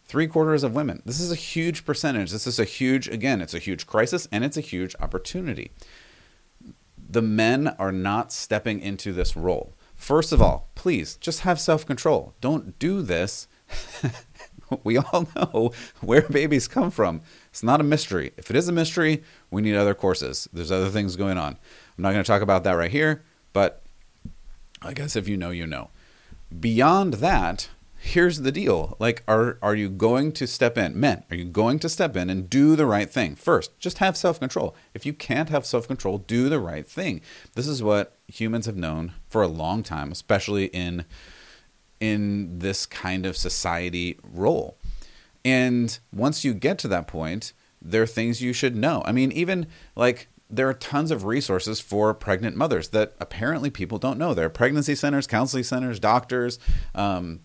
Three 0.04 0.28
quarters 0.28 0.64
of 0.64 0.76
women. 0.76 1.02
This 1.06 1.20
is 1.20 1.32
a 1.32 1.36
huge 1.36 1.86
percentage. 1.86 2.32
This 2.32 2.48
is 2.48 2.60
a 2.60 2.66
huge, 2.66 3.08
again, 3.08 3.40
it's 3.40 3.54
a 3.54 3.60
huge 3.60 3.88
crisis 3.88 4.28
and 4.32 4.44
it's 4.44 4.58
a 4.58 4.62
huge 4.62 4.96
opportunity. 5.00 5.72
The 7.10 7.22
men 7.22 7.70
are 7.80 7.92
not 7.92 8.34
stepping 8.34 8.82
into 8.82 9.14
this 9.14 9.38
role. 9.38 9.74
First 9.96 10.32
of 10.32 10.42
all, 10.42 10.70
please 10.76 11.16
just 11.18 11.42
have 11.42 11.60
self 11.60 11.86
control. 11.86 12.34
Don't 12.42 12.78
do 12.78 13.02
this. 13.02 13.48
we 14.84 14.98
all 14.98 15.28
know 15.36 15.72
where 16.02 16.24
babies 16.24 16.68
come 16.68 16.92
from. 16.92 17.22
It's 17.56 17.64
not 17.64 17.80
a 17.80 17.86
mystery. 17.86 18.34
If 18.36 18.50
it 18.50 18.58
is 18.58 18.68
a 18.68 18.74
mystery, 18.74 19.24
we 19.50 19.62
need 19.62 19.78
other 19.78 19.94
courses. 19.94 20.50
There's 20.52 20.74
other 20.74 20.90
things 20.90 21.16
going 21.16 21.38
on. 21.38 21.54
I'm 21.98 22.02
not 22.02 22.12
going 22.12 22.22
to 22.22 22.28
talk 22.28 22.42
about 22.42 22.66
that 22.66 22.74
right 22.74 22.92
here, 22.92 23.24
but 23.54 23.82
I 24.82 24.92
guess 24.92 25.16
if 25.16 25.30
you 25.30 25.38
know, 25.38 25.52
you 25.52 25.66
know. 25.66 25.90
Beyond 26.60 27.14
that, 27.14 27.70
here's 27.98 28.42
the 28.42 28.52
deal. 28.52 28.98
Like, 29.00 29.24
are 29.26 29.58
are 29.62 29.74
you 29.74 29.88
going 29.88 30.34
to 30.34 30.48
step 30.48 30.78
in? 30.78 31.00
Men, 31.00 31.24
are 31.32 31.38
you 31.38 31.46
going 31.46 31.80
to 31.80 31.88
step 31.88 32.18
in 32.18 32.30
and 32.30 32.50
do 32.50 32.76
the 32.76 32.86
right 32.86 33.10
thing? 33.10 33.38
First, 33.38 33.80
just 33.80 34.00
have 34.00 34.18
self-control. 34.18 34.76
If 34.94 35.06
you 35.06 35.14
can't 35.14 35.48
have 35.48 35.66
self-control, 35.66 36.26
do 36.28 36.50
the 36.50 36.60
right 36.60 36.86
thing. 36.86 37.22
This 37.54 37.70
is 37.70 37.82
what 37.82 38.18
humans 38.28 38.66
have 38.66 38.76
known 38.76 39.14
for 39.30 39.42
a 39.42 39.48
long 39.48 39.82
time, 39.82 40.12
especially 40.12 40.66
in 40.66 41.06
in 42.02 42.60
this 42.60 42.86
kind 42.86 43.26
of 43.26 43.38
society 43.38 44.20
role. 44.22 44.76
And 45.46 45.98
once 46.12 46.44
you 46.44 46.54
get 46.56 46.80
to 46.80 46.88
that 46.90 47.08
point, 47.08 47.54
there 47.82 48.02
are 48.02 48.08
things 48.08 48.42
you 48.42 48.52
should 48.52 48.76
know. 48.76 49.04
I 49.06 49.12
mean, 49.12 49.32
even 49.32 49.68
like 49.96 50.28
there 50.50 50.68
are 50.68 50.74
tons 50.74 51.12
of 51.12 51.24
resources 51.24 51.80
for 51.80 52.14
pregnant 52.14 52.58
mothers 52.58 52.90
that 52.90 53.14
apparently 53.20 53.70
people 53.70 54.00
don't 54.00 54.18
know. 54.18 54.34
There 54.34 54.46
are 54.46 54.50
pregnancy 54.50 54.96
centers, 54.96 55.28
counseling 55.28 55.64
centers, 55.64 56.00
doctors, 56.00 56.60
um, 56.96 57.42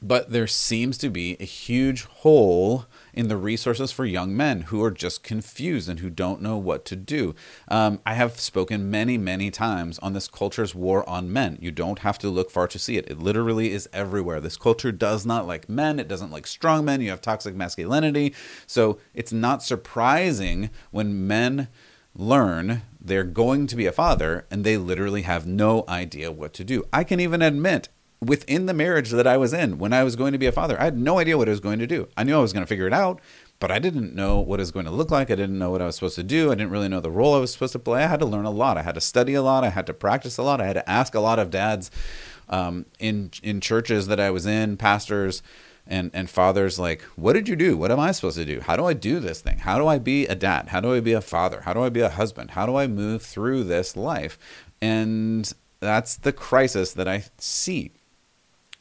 but 0.00 0.30
there 0.30 0.46
seems 0.46 0.96
to 0.98 1.10
be 1.10 1.36
a 1.40 1.44
huge 1.44 2.04
hole 2.04 2.86
in 3.12 3.28
the 3.28 3.36
resources 3.36 3.90
for 3.90 4.04
young 4.04 4.36
men 4.36 4.62
who 4.62 4.82
are 4.82 4.90
just 4.90 5.22
confused 5.22 5.88
and 5.88 6.00
who 6.00 6.10
don't 6.10 6.40
know 6.40 6.56
what 6.56 6.84
to 6.84 6.96
do. 6.96 7.34
Um, 7.68 8.00
I 8.06 8.14
have 8.14 8.38
spoken 8.38 8.90
many, 8.90 9.18
many 9.18 9.50
times 9.50 9.98
on 9.98 10.12
this 10.12 10.28
culture's 10.28 10.74
war 10.74 11.08
on 11.08 11.32
men. 11.32 11.58
You 11.60 11.70
don't 11.70 12.00
have 12.00 12.18
to 12.20 12.28
look 12.28 12.50
far 12.50 12.68
to 12.68 12.78
see 12.78 12.96
it. 12.96 13.10
It 13.10 13.18
literally 13.18 13.72
is 13.72 13.88
everywhere. 13.92 14.40
This 14.40 14.56
culture 14.56 14.92
does 14.92 15.26
not 15.26 15.46
like 15.46 15.68
men, 15.68 15.98
it 15.98 16.08
doesn't 16.08 16.30
like 16.30 16.46
strong 16.46 16.84
men. 16.84 17.00
You 17.00 17.10
have 17.10 17.20
toxic 17.20 17.56
masculinity. 17.56 18.34
So 18.66 18.98
it's 19.14 19.32
not 19.32 19.62
surprising 19.62 20.70
when 20.90 21.26
men 21.26 21.68
learn 22.14 22.82
they're 23.00 23.24
going 23.24 23.66
to 23.66 23.76
be 23.76 23.86
a 23.86 23.92
father 23.92 24.46
and 24.50 24.64
they 24.64 24.76
literally 24.76 25.22
have 25.22 25.46
no 25.46 25.84
idea 25.88 26.30
what 26.30 26.52
to 26.54 26.64
do. 26.64 26.84
I 26.92 27.04
can 27.04 27.20
even 27.20 27.42
admit 27.42 27.88
within 28.20 28.66
the 28.66 28.74
marriage 28.74 29.10
that 29.10 29.26
I 29.26 29.36
was 29.36 29.52
in 29.52 29.78
when 29.78 29.92
I 29.92 30.04
was 30.04 30.16
going 30.16 30.32
to 30.32 30.38
be 30.38 30.46
a 30.46 30.52
father. 30.52 30.80
I 30.80 30.84
had 30.84 30.98
no 30.98 31.18
idea 31.18 31.38
what 31.38 31.48
I 31.48 31.52
was 31.52 31.60
going 31.60 31.78
to 31.78 31.86
do. 31.86 32.08
I 32.16 32.24
knew 32.24 32.36
I 32.36 32.40
was 32.40 32.52
going 32.52 32.64
to 32.64 32.68
figure 32.68 32.86
it 32.86 32.92
out, 32.92 33.20
but 33.60 33.70
I 33.70 33.78
didn't 33.78 34.14
know 34.14 34.40
what 34.40 34.58
it 34.58 34.62
was 34.62 34.72
going 34.72 34.86
to 34.86 34.92
look 34.92 35.10
like. 35.10 35.30
I 35.30 35.36
didn't 35.36 35.58
know 35.58 35.70
what 35.70 35.82
I 35.82 35.86
was 35.86 35.96
supposed 35.96 36.16
to 36.16 36.22
do. 36.22 36.50
I 36.50 36.54
didn't 36.54 36.70
really 36.70 36.88
know 36.88 37.00
the 37.00 37.10
role 37.10 37.34
I 37.34 37.38
was 37.38 37.52
supposed 37.52 37.72
to 37.72 37.78
play. 37.78 38.02
I 38.02 38.08
had 38.08 38.20
to 38.20 38.26
learn 38.26 38.44
a 38.44 38.50
lot. 38.50 38.76
I 38.76 38.82
had 38.82 38.96
to 38.96 39.00
study 39.00 39.34
a 39.34 39.42
lot. 39.42 39.64
I 39.64 39.70
had 39.70 39.86
to 39.86 39.94
practice 39.94 40.38
a 40.38 40.42
lot. 40.42 40.60
I 40.60 40.66
had 40.66 40.74
to 40.74 40.90
ask 40.90 41.14
a 41.14 41.20
lot 41.20 41.38
of 41.38 41.50
dads 41.50 41.90
um, 42.48 42.86
in 42.98 43.30
in 43.42 43.60
churches 43.60 44.06
that 44.06 44.18
I 44.18 44.30
was 44.30 44.46
in, 44.46 44.76
pastors 44.76 45.42
and 45.88 46.10
and 46.12 46.28
fathers 46.28 46.78
like 46.78 47.02
what 47.16 47.32
did 47.32 47.48
you 47.48 47.56
do 47.56 47.76
what 47.76 47.90
am 47.90 47.98
i 47.98 48.12
supposed 48.12 48.36
to 48.36 48.44
do 48.44 48.60
how 48.60 48.76
do 48.76 48.84
i 48.84 48.92
do 48.92 49.18
this 49.18 49.40
thing 49.40 49.58
how 49.58 49.78
do 49.78 49.86
i 49.86 49.98
be 49.98 50.26
a 50.26 50.34
dad 50.34 50.68
how 50.68 50.80
do 50.80 50.92
i 50.92 51.00
be 51.00 51.12
a 51.12 51.20
father 51.20 51.62
how 51.62 51.72
do 51.72 51.82
i 51.82 51.88
be 51.88 52.00
a 52.00 52.10
husband 52.10 52.50
how 52.50 52.66
do 52.66 52.76
i 52.76 52.86
move 52.86 53.22
through 53.22 53.64
this 53.64 53.96
life 53.96 54.38
and 54.82 55.54
that's 55.80 56.16
the 56.16 56.32
crisis 56.32 56.92
that 56.92 57.08
i 57.08 57.24
see 57.38 57.90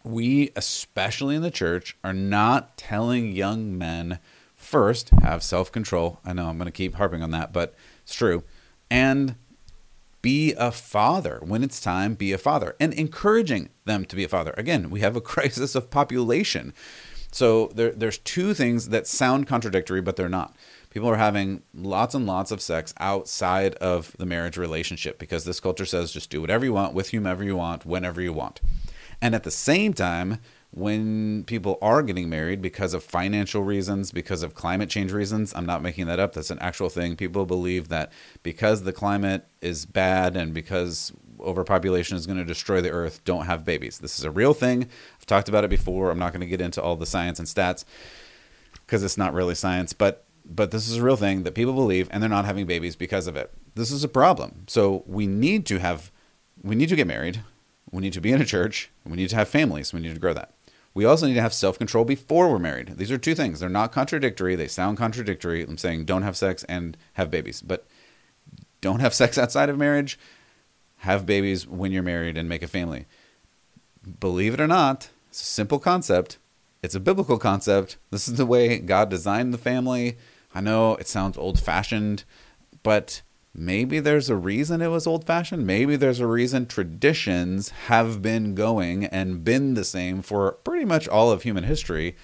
we, 0.08 0.52
especially 0.56 1.36
in 1.36 1.42
the 1.42 1.52
church, 1.52 1.98
are 2.04 2.14
not 2.14 2.78
telling 2.78 3.32
young 3.32 3.78
men 3.78 4.20
first 4.56 5.10
have 5.22 5.44
self 5.44 5.72
control. 5.72 6.20
I 6.26 6.34
know 6.34 6.48
I'm 6.48 6.58
going 6.58 6.66
to 6.66 6.72
keep 6.72 6.96
harping 6.96 7.24
on 7.24 7.32
that, 7.32 7.54
but 7.54 7.76
it's 8.04 8.16
true. 8.16 8.44
And 8.90 9.36
be 10.22 10.54
a 10.58 10.72
father 10.72 11.40
when 11.44 11.64
it's 11.64 11.80
time, 11.80 12.16
be 12.16 12.34
a 12.34 12.38
father, 12.38 12.76
and 12.80 12.94
encouraging 12.94 13.70
them 13.86 14.04
to 14.06 14.16
be 14.16 14.24
a 14.24 14.28
father. 14.28 14.54
Again, 14.58 14.90
we 14.90 15.00
have 15.02 15.16
a 15.16 15.22
crisis 15.34 15.76
of 15.76 15.90
population. 15.90 16.74
So 17.32 17.68
there, 17.76 17.92
there's 17.92 18.18
two 18.18 18.54
things 18.54 18.90
that 18.90 19.08
sound 19.08 19.48
contradictory, 19.48 20.02
but 20.02 20.16
they're 20.16 20.30
not. 20.30 20.56
People 20.90 21.10
are 21.10 21.18
having 21.18 21.62
lots 21.74 22.16
and 22.16 22.26
lots 22.26 22.52
of 22.52 22.62
sex 22.62 22.94
outside 23.00 23.76
of 23.76 24.16
the 24.18 24.26
marriage 24.26 24.58
relationship 24.58 25.20
because 25.20 25.46
this 25.46 25.60
culture 25.60 25.86
says 25.86 26.12
just 26.12 26.30
do 26.30 26.42
whatever 26.42 26.66
you 26.66 26.74
want 26.74 26.94
with 26.94 27.12
whomever 27.12 27.44
you 27.44 27.56
want, 27.56 27.86
whenever 27.86 28.22
you 28.22 28.34
want. 28.34 28.62
And 29.22 29.34
at 29.34 29.44
the 29.44 29.52
same 29.52 29.94
time, 29.94 30.40
when 30.72 31.44
people 31.46 31.78
are 31.82 32.04
getting 32.04 32.30
married 32.30 32.62
because 32.62 32.94
of 32.94 33.04
financial 33.04 33.64
reasons, 33.64 34.12
because 34.12 34.44
of 34.44 34.54
climate 34.54 34.90
change 34.90 35.12
reasons, 35.12 35.54
I'm 35.56 35.66
not 35.66 35.82
making 35.82 36.08
that 36.08 36.20
up. 36.20 36.34
That's 36.34 36.52
an 36.52 36.60
actual 36.60 36.90
thing. 36.90 37.16
People 37.16 37.46
believe 37.46 37.88
that 37.88 38.12
because 38.44 38.84
the 38.84 38.94
climate 38.94 39.46
is 39.62 39.86
bad 39.86 40.36
and 40.36 40.54
because 40.54 41.14
overpopulation 41.40 42.18
is 42.18 42.26
going 42.26 42.38
to 42.38 42.46
destroy 42.46 42.82
the 42.82 42.92
earth, 42.92 43.24
don't 43.24 43.46
have 43.46 43.64
babies. 43.66 44.00
This 44.00 44.20
is 44.20 44.26
a 44.26 44.32
real 44.32 44.54
thing. 44.54 44.88
I've 45.18 45.26
talked 45.26 45.50
about 45.50 45.64
it 45.64 45.70
before. 45.70 46.12
I'm 46.12 46.20
not 46.20 46.32
going 46.32 46.42
to 46.42 46.48
get 46.48 46.62
into 46.62 46.82
all 46.82 46.96
the 46.96 47.06
science 47.06 47.40
and 47.40 47.48
stats 47.48 47.86
because 48.86 49.04
it's 49.04 49.18
not 49.18 49.34
really 49.34 49.56
science, 49.56 49.94
but 49.94 50.24
but 50.50 50.72
this 50.72 50.88
is 50.88 50.98
a 50.98 51.04
real 51.04 51.18
thing 51.18 51.44
that 51.44 51.56
people 51.56 51.74
believe 51.74 52.08
and 52.10 52.24
they're 52.24 52.30
not 52.30 52.46
having 52.46 52.66
babies 52.66 52.96
because 52.96 53.28
of 53.28 53.36
it. 53.36 53.52
This 53.76 53.92
is 53.92 54.06
a 54.06 54.08
problem. 54.08 54.64
So 54.68 55.04
we 55.06 55.28
need 55.28 55.66
to 55.68 55.80
have 55.80 56.12
we 56.62 56.76
need 56.76 56.90
to 56.90 56.96
get 56.96 57.08
married 57.08 57.42
we 57.92 58.02
need 58.02 58.14
to 58.14 58.22
be 58.22 58.32
in 58.32 58.42
a 58.42 58.46
church. 58.46 58.90
We 59.06 59.16
need 59.16 59.30
to 59.30 59.36
have 59.36 59.48
families. 59.48 59.94
We 59.94 60.00
need 60.00 60.14
to 60.14 60.20
grow 60.20 60.34
that. 60.34 60.54
We 60.94 61.06
also 61.06 61.28
need 61.28 61.36
to 61.36 61.42
have 61.42 61.54
self 61.54 61.78
control 61.78 62.06
before 62.06 62.50
we're 62.50 62.60
married. 62.60 62.98
These 62.98 63.12
are 63.12 63.18
two 63.18 63.36
things. 63.36 63.60
They're 63.60 63.70
not 63.70 63.92
contradictory. 63.92 64.56
They 64.56 64.68
sound 64.68 64.98
contradictory. 64.98 65.64
I'm 65.64 65.78
saying 65.78 66.06
don't 66.06 66.24
have 66.24 66.36
sex 66.36 66.64
and 66.64 66.98
have 67.14 67.30
babies, 67.30 67.62
but 67.62 67.86
don't 68.82 69.00
have 69.00 69.14
sex 69.14 69.38
outside 69.38 69.70
of 69.70 69.78
marriage. 69.78 70.18
Have 71.02 71.26
babies 71.26 71.68
when 71.68 71.92
you're 71.92 72.04
married 72.04 72.38
and 72.38 72.50
make 72.50 72.64
a 72.64 72.68
family. 72.68 73.06
Believe 74.20 74.54
it 74.54 74.62
or 74.62 74.68
not, 74.68 75.10
it's 75.30 75.42
a 75.42 75.46
simple 75.46 75.80
concept. 75.80 76.40
It's 76.82 76.96
a 76.96 77.00
biblical 77.00 77.38
concept. 77.38 77.98
This 78.10 78.28
is 78.28 78.36
the 78.36 78.46
way 78.46 78.80
God 78.80 79.10
designed 79.10 79.54
the 79.54 79.60
family. 79.60 80.18
I 80.56 80.62
know 80.62 80.96
it 80.96 81.08
sounds 81.08 81.38
old 81.38 81.60
fashioned, 81.60 82.24
but 82.82 83.22
maybe 83.58 84.00
there's 84.00 84.30
a 84.30 84.36
reason 84.36 84.82
it 84.82 84.88
was 84.88 85.08
old 85.08 85.26
fashioned. 85.26 85.66
Maybe 85.66 85.96
there's 85.96 86.20
a 86.20 86.28
reason 86.28 86.68
traditions 86.68 87.70
have 87.88 88.22
been 88.22 88.54
going 88.54 89.06
and 89.06 89.44
been 89.44 89.74
the 89.74 89.84
same 89.84 90.22
for 90.22 90.54
pretty 90.64 90.86
much 90.86 91.08
all 91.08 91.32
of 91.32 91.42
human 91.42 91.64
history 91.64 92.16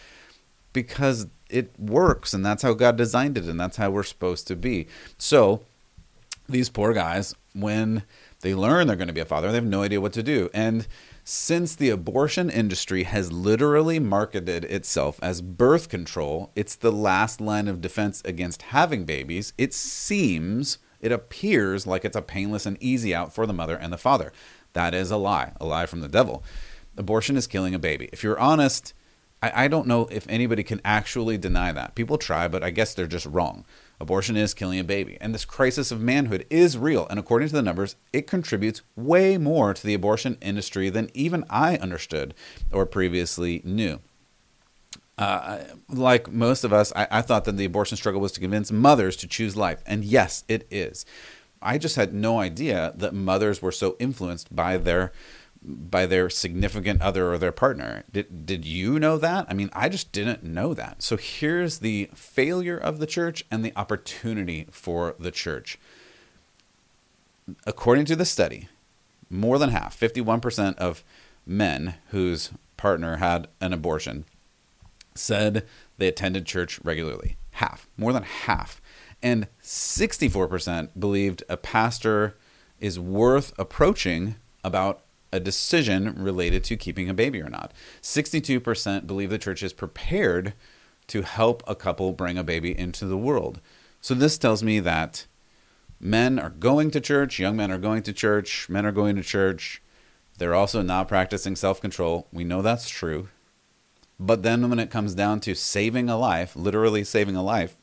because 0.72 1.28
it 1.50 1.78
works 1.80 2.34
and 2.34 2.46
that's 2.46 2.63
how 2.63 2.74
God 2.74 2.96
designed 2.96 3.38
it 3.38 3.46
and 3.46 3.60
that's 3.60 3.78
how 3.78 3.90
we're 3.90 4.04
supposed 4.04 4.48
to 4.48 4.56
be. 4.56 4.88
So 5.18 5.63
these 6.48 6.70
poor 6.70 6.94
guys, 6.94 7.34
when 7.54 8.04
they 8.42 8.54
learn 8.54 8.88
they're 8.88 8.96
going 8.96 9.08
to 9.08 9.13
be 9.13 9.22
a 9.22 9.25
father, 9.25 9.50
they 9.50 9.56
have 9.56 9.66
no 9.66 9.84
idea 9.84 10.02
what 10.02 10.13
to 10.13 10.24
do. 10.24 10.50
And 10.54 10.88
since 11.24 11.75
the 11.75 11.90
abortion 11.90 12.50
industry 12.50 13.04
has 13.04 13.32
literally 13.32 13.98
marketed 13.98 14.66
itself 14.66 15.20
as 15.24 15.42
birth 15.42 15.90
control, 15.90 16.52
it's 16.56 16.75
the 16.75 16.92
last 16.92 17.40
line 17.40 17.68
of 17.68 17.82
defense 17.82 18.22
against 18.25 18.63
having 18.63 19.06
babies. 19.06 19.54
It 19.58 19.74
seems 19.74 20.78
it 21.03 21.12
appears 21.12 21.86
like 21.86 22.05
it's 22.05 22.15
a 22.15 22.22
painless 22.22 22.65
and 22.65 22.81
easy 22.81 23.13
out 23.13 23.33
for 23.33 23.45
the 23.45 23.53
mother 23.53 23.75
and 23.75 23.91
the 23.91 23.98
father. 23.98 24.31
That 24.72 24.95
is 24.95 25.12
a 25.12 25.17
lie, 25.17 25.51
a 25.60 25.65
lie 25.65 25.86
from 25.86 26.00
the 26.00 26.07
devil. 26.07 26.43
Abortion 26.98 27.38
is 27.38 27.45
killing 27.45 27.75
a 27.75 27.79
baby. 27.79 28.10
If 28.13 28.24
you're 28.24 28.39
honest, 28.39 28.93
I, 29.41 29.65
I 29.65 29.67
don't 29.67 29.88
know 29.88 30.07
if 30.10 30.25
anybody 30.29 30.63
can 30.63 30.79
actually 30.86 31.38
deny 31.38 31.74
that. 31.74 31.93
People 31.93 32.17
try, 32.17 32.48
but 32.48 32.63
I 32.63 32.69
guess 32.69 32.93
they're 32.93 33.05
just 33.05 33.25
wrong. 33.25 33.65
Abortion 34.00 34.38
is 34.38 34.53
killing 34.53 34.79
a 34.79 34.83
baby. 34.83 35.17
And 35.19 35.33
this 35.33 35.45
crisis 35.45 35.91
of 35.91 36.00
manhood 36.00 36.45
is 36.50 36.77
real. 36.77 37.05
And 37.10 37.19
according 37.19 37.50
to 37.50 37.55
the 37.55 37.62
numbers, 37.62 37.98
it 38.13 38.25
contributes 38.25 38.81
way 38.95 39.38
more 39.38 39.74
to 39.74 39.86
the 39.86 39.93
abortion 39.93 40.38
industry 40.41 40.89
than 40.89 41.10
even 41.13 41.43
I 41.50 41.75
understood 41.77 42.33
or 42.72 42.86
previously 42.86 43.62
knew 43.65 44.00
uh, 45.17 45.60
like 45.89 46.32
most 46.32 46.63
of 46.63 46.74
us, 46.74 46.91
I, 46.96 47.08
I 47.12 47.22
thought 47.22 47.46
that 47.46 47.58
the 47.58 47.65
abortion 47.65 47.98
struggle 47.98 48.22
was 48.22 48.32
to 48.34 48.39
convince 48.39 48.72
mothers 48.72 49.15
to 49.17 49.27
choose 49.27 49.55
life. 49.55 49.84
And 49.86 50.03
yes, 50.03 50.43
it 50.48 50.67
is. 50.72 51.05
I 51.62 51.77
just 51.77 51.96
had 51.96 52.13
no 52.13 52.39
idea 52.39 52.93
that 52.98 53.13
mothers 53.13 53.62
were 53.62 53.72
so 53.72 53.96
influenced 54.00 54.55
by 54.55 54.77
their 54.77 55.12
by 55.65 56.05
their 56.05 56.29
significant 56.29 57.01
other 57.01 57.32
or 57.32 57.38
their 57.38 57.53
partner. 57.53 58.03
Did 58.12 58.46
did 58.46 58.65
you 58.65 59.00
know 59.00 59.17
that? 59.17 59.46
I 59.50 59.53
mean, 59.53 59.70
I 59.74 59.88
just 59.89 60.12
didn't 60.12 60.43
know 60.43 60.74
that. 60.74 61.01
So 61.01 61.15
here's 61.15 61.79
the 61.79 62.10
failure 62.13 62.77
of 62.77 63.00
the 63.00 63.08
church 63.08 63.46
and 63.50 63.63
the 63.63 63.74
opportunity 63.77 64.67
for 64.72 65.15
the 65.20 65.32
church. 65.32 65.77
according 67.65 68.05
to 68.05 68.15
the 68.15 68.25
study, 68.25 68.67
more 69.29 69.58
than 69.58 69.70
half, 69.70 70.00
51% 70.00 70.77
of 70.77 71.03
men 71.46 71.96
whose 72.10 72.51
partner 72.77 73.17
had 73.17 73.48
an 73.62 73.74
abortion 73.74 74.25
said 75.15 75.65
they 75.98 76.08
attended 76.08 76.46
church 76.46 76.79
regularly. 76.84 77.38
Half, 77.51 77.88
more 77.98 78.13
than 78.13 78.24
half. 78.24 78.82
And 79.22 79.48
64% 79.62 80.89
believed 81.00 81.43
a 81.48 81.58
pastor 81.58 82.36
is 82.79 83.00
worth 83.00 83.53
approaching 83.58 84.36
about 84.63 85.03
a 85.32 85.39
decision 85.39 86.13
related 86.22 86.63
to 86.65 86.77
keeping 86.77 87.10
a 87.10 87.13
baby 87.13 87.41
or 87.41 87.50
not. 87.50 87.72
62% 88.01 89.08
believe 89.08 89.29
the 89.29 89.38
church 89.38 89.63
is 89.63 89.74
prepared 89.74 90.53
to 91.08 91.24
help 91.24 91.63
a 91.65 91.75
couple 91.75 92.13
bring 92.13 92.38
a 92.38 92.43
baby 92.43 92.77
into 92.77 93.05
the 93.05 93.17
world. 93.17 93.60
So 94.01 94.13
this 94.13 94.38
tells 94.38 94.62
me 94.62 94.79
that 94.82 95.25
men 96.00 96.38
are 96.38 96.50
going 96.50 96.91
to 96.91 97.01
church, 97.01 97.39
young 97.39 97.55
men 97.55 97.72
are 97.72 97.77
going 97.77 98.03
to 98.03 98.13
church, 98.13 98.70
men 98.70 98.86
are 98.86 98.91
going 98.91 99.15
to 99.15 99.24
church. 99.24 99.82
They're 100.38 100.53
also 100.53 100.82
not 100.82 101.08
practicing 101.08 101.55
self 101.55 101.79
control. 101.79 102.27
We 102.32 102.43
know 102.43 102.62
that's 102.62 102.89
true. 102.89 103.29
But 104.25 104.42
then 104.42 104.70
when 104.70 104.80
it 104.80 104.89
comes 104.89 105.13
down 105.13 105.42
to 105.42 105.53
saving 105.53 106.10
a 106.10 106.18
life, 106.18 106.56
literally 106.56 107.03
saving 107.03 107.36
a 107.36 107.44
life, 107.44 107.75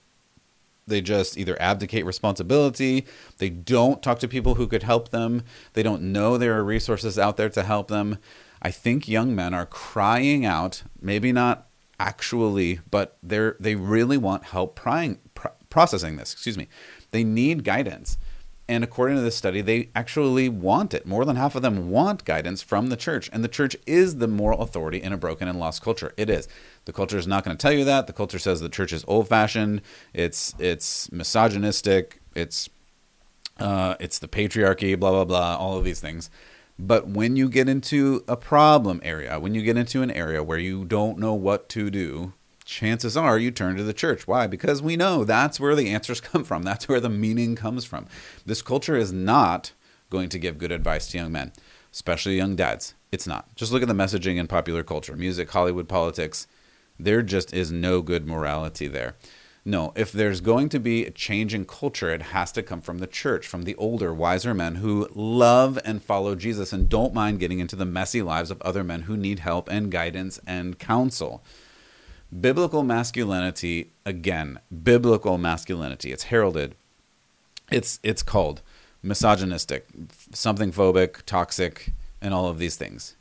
they 0.86 1.02
just 1.02 1.36
either 1.36 1.60
abdicate 1.60 2.06
responsibility, 2.06 3.04
they 3.36 3.50
don't 3.50 4.02
talk 4.02 4.18
to 4.20 4.28
people 4.28 4.54
who 4.54 4.66
could 4.66 4.82
help 4.82 5.10
them, 5.10 5.42
they 5.74 5.82
don't 5.82 6.02
know 6.02 6.38
there 6.38 6.56
are 6.58 6.64
resources 6.64 7.18
out 7.18 7.36
there 7.36 7.50
to 7.50 7.62
help 7.62 7.88
them. 7.88 8.16
I 8.62 8.70
think 8.70 9.06
young 9.06 9.34
men 9.34 9.52
are 9.52 9.66
crying 9.66 10.46
out, 10.46 10.82
maybe 11.00 11.30
not 11.30 11.66
actually, 11.98 12.80
but 12.90 13.18
they're 13.22 13.56
they 13.60 13.74
really 13.74 14.16
want 14.16 14.44
help 14.44 14.74
prying, 14.74 15.18
pr- 15.34 15.48
processing 15.68 16.16
this. 16.16 16.32
Excuse 16.32 16.56
me. 16.56 16.68
They 17.10 17.22
need 17.22 17.64
guidance. 17.64 18.16
And 18.70 18.84
according 18.84 19.16
to 19.16 19.22
this 19.22 19.34
study, 19.34 19.62
they 19.62 19.88
actually 19.96 20.48
want 20.48 20.94
it. 20.94 21.04
More 21.04 21.24
than 21.24 21.34
half 21.34 21.56
of 21.56 21.62
them 21.62 21.90
want 21.90 22.24
guidance 22.24 22.62
from 22.62 22.86
the 22.86 22.96
church. 22.96 23.28
And 23.32 23.42
the 23.42 23.48
church 23.48 23.76
is 23.84 24.18
the 24.18 24.28
moral 24.28 24.60
authority 24.60 25.02
in 25.02 25.12
a 25.12 25.16
broken 25.16 25.48
and 25.48 25.58
lost 25.58 25.82
culture. 25.82 26.14
It 26.16 26.30
is. 26.30 26.46
The 26.84 26.92
culture 26.92 27.18
is 27.18 27.26
not 27.26 27.42
going 27.42 27.56
to 27.56 27.60
tell 27.60 27.72
you 27.72 27.84
that. 27.84 28.06
The 28.06 28.12
culture 28.12 28.38
says 28.38 28.60
the 28.60 28.68
church 28.68 28.92
is 28.92 29.04
old 29.08 29.26
fashioned, 29.26 29.82
it's 30.14 30.54
it's 30.60 31.10
misogynistic, 31.10 32.20
it's 32.36 32.70
uh, 33.58 33.96
it's 33.98 34.20
the 34.20 34.28
patriarchy, 34.28 34.96
blah 34.96 35.10
blah 35.10 35.24
blah, 35.24 35.56
all 35.56 35.76
of 35.76 35.82
these 35.82 35.98
things. 35.98 36.30
But 36.78 37.08
when 37.08 37.34
you 37.34 37.48
get 37.48 37.68
into 37.68 38.22
a 38.28 38.36
problem 38.36 39.00
area, 39.02 39.40
when 39.40 39.52
you 39.52 39.62
get 39.62 39.78
into 39.78 40.00
an 40.02 40.12
area 40.12 40.44
where 40.44 40.58
you 40.58 40.84
don't 40.84 41.18
know 41.18 41.34
what 41.34 41.68
to 41.70 41.90
do, 41.90 42.34
chances 42.70 43.16
are 43.16 43.38
you 43.38 43.50
turn 43.50 43.76
to 43.76 43.82
the 43.82 43.92
church. 43.92 44.26
Why? 44.26 44.46
Because 44.46 44.80
we 44.80 44.96
know 44.96 45.24
that's 45.24 45.58
where 45.58 45.74
the 45.74 45.90
answers 45.90 46.20
come 46.20 46.44
from. 46.44 46.62
That's 46.62 46.88
where 46.88 47.00
the 47.00 47.10
meaning 47.10 47.56
comes 47.56 47.84
from. 47.84 48.06
This 48.46 48.62
culture 48.62 48.96
is 48.96 49.12
not 49.12 49.72
going 50.08 50.28
to 50.30 50.38
give 50.38 50.58
good 50.58 50.72
advice 50.72 51.08
to 51.08 51.18
young 51.18 51.32
men, 51.32 51.52
especially 51.92 52.36
young 52.36 52.56
dads. 52.56 52.94
It's 53.12 53.26
not. 53.26 53.54
Just 53.56 53.72
look 53.72 53.82
at 53.82 53.88
the 53.88 53.94
messaging 53.94 54.36
in 54.36 54.46
popular 54.46 54.84
culture, 54.84 55.16
music, 55.16 55.50
Hollywood, 55.50 55.88
politics. 55.88 56.46
There 56.98 57.22
just 57.22 57.52
is 57.52 57.72
no 57.72 58.02
good 58.02 58.26
morality 58.26 58.86
there. 58.86 59.16
No, 59.64 59.92
if 59.94 60.10
there's 60.10 60.40
going 60.40 60.68
to 60.70 60.78
be 60.78 61.04
a 61.04 61.10
change 61.10 61.52
in 61.52 61.66
culture, 61.66 62.10
it 62.10 62.22
has 62.22 62.50
to 62.52 62.62
come 62.62 62.80
from 62.80 62.98
the 62.98 63.06
church, 63.06 63.46
from 63.46 63.64
the 63.64 63.74
older, 63.76 64.14
wiser 64.14 64.54
men 64.54 64.76
who 64.76 65.08
love 65.12 65.78
and 65.84 66.02
follow 66.02 66.34
Jesus 66.34 66.72
and 66.72 66.88
don't 66.88 67.12
mind 67.12 67.40
getting 67.40 67.58
into 67.58 67.76
the 67.76 67.84
messy 67.84 68.22
lives 68.22 68.50
of 68.50 68.62
other 68.62 68.82
men 68.82 69.02
who 69.02 69.16
need 69.16 69.40
help 69.40 69.68
and 69.68 69.90
guidance 69.90 70.40
and 70.46 70.78
counsel 70.78 71.42
biblical 72.38 72.82
masculinity 72.82 73.90
again 74.06 74.60
biblical 74.84 75.36
masculinity 75.36 76.12
it's 76.12 76.24
heralded 76.24 76.74
it's 77.70 77.98
it's 78.02 78.22
called 78.22 78.62
misogynistic 79.02 79.86
something 80.32 80.70
phobic 80.70 81.22
toxic 81.26 81.92
and 82.20 82.32
all 82.32 82.46
of 82.46 82.58
these 82.58 82.76
things 82.76 83.16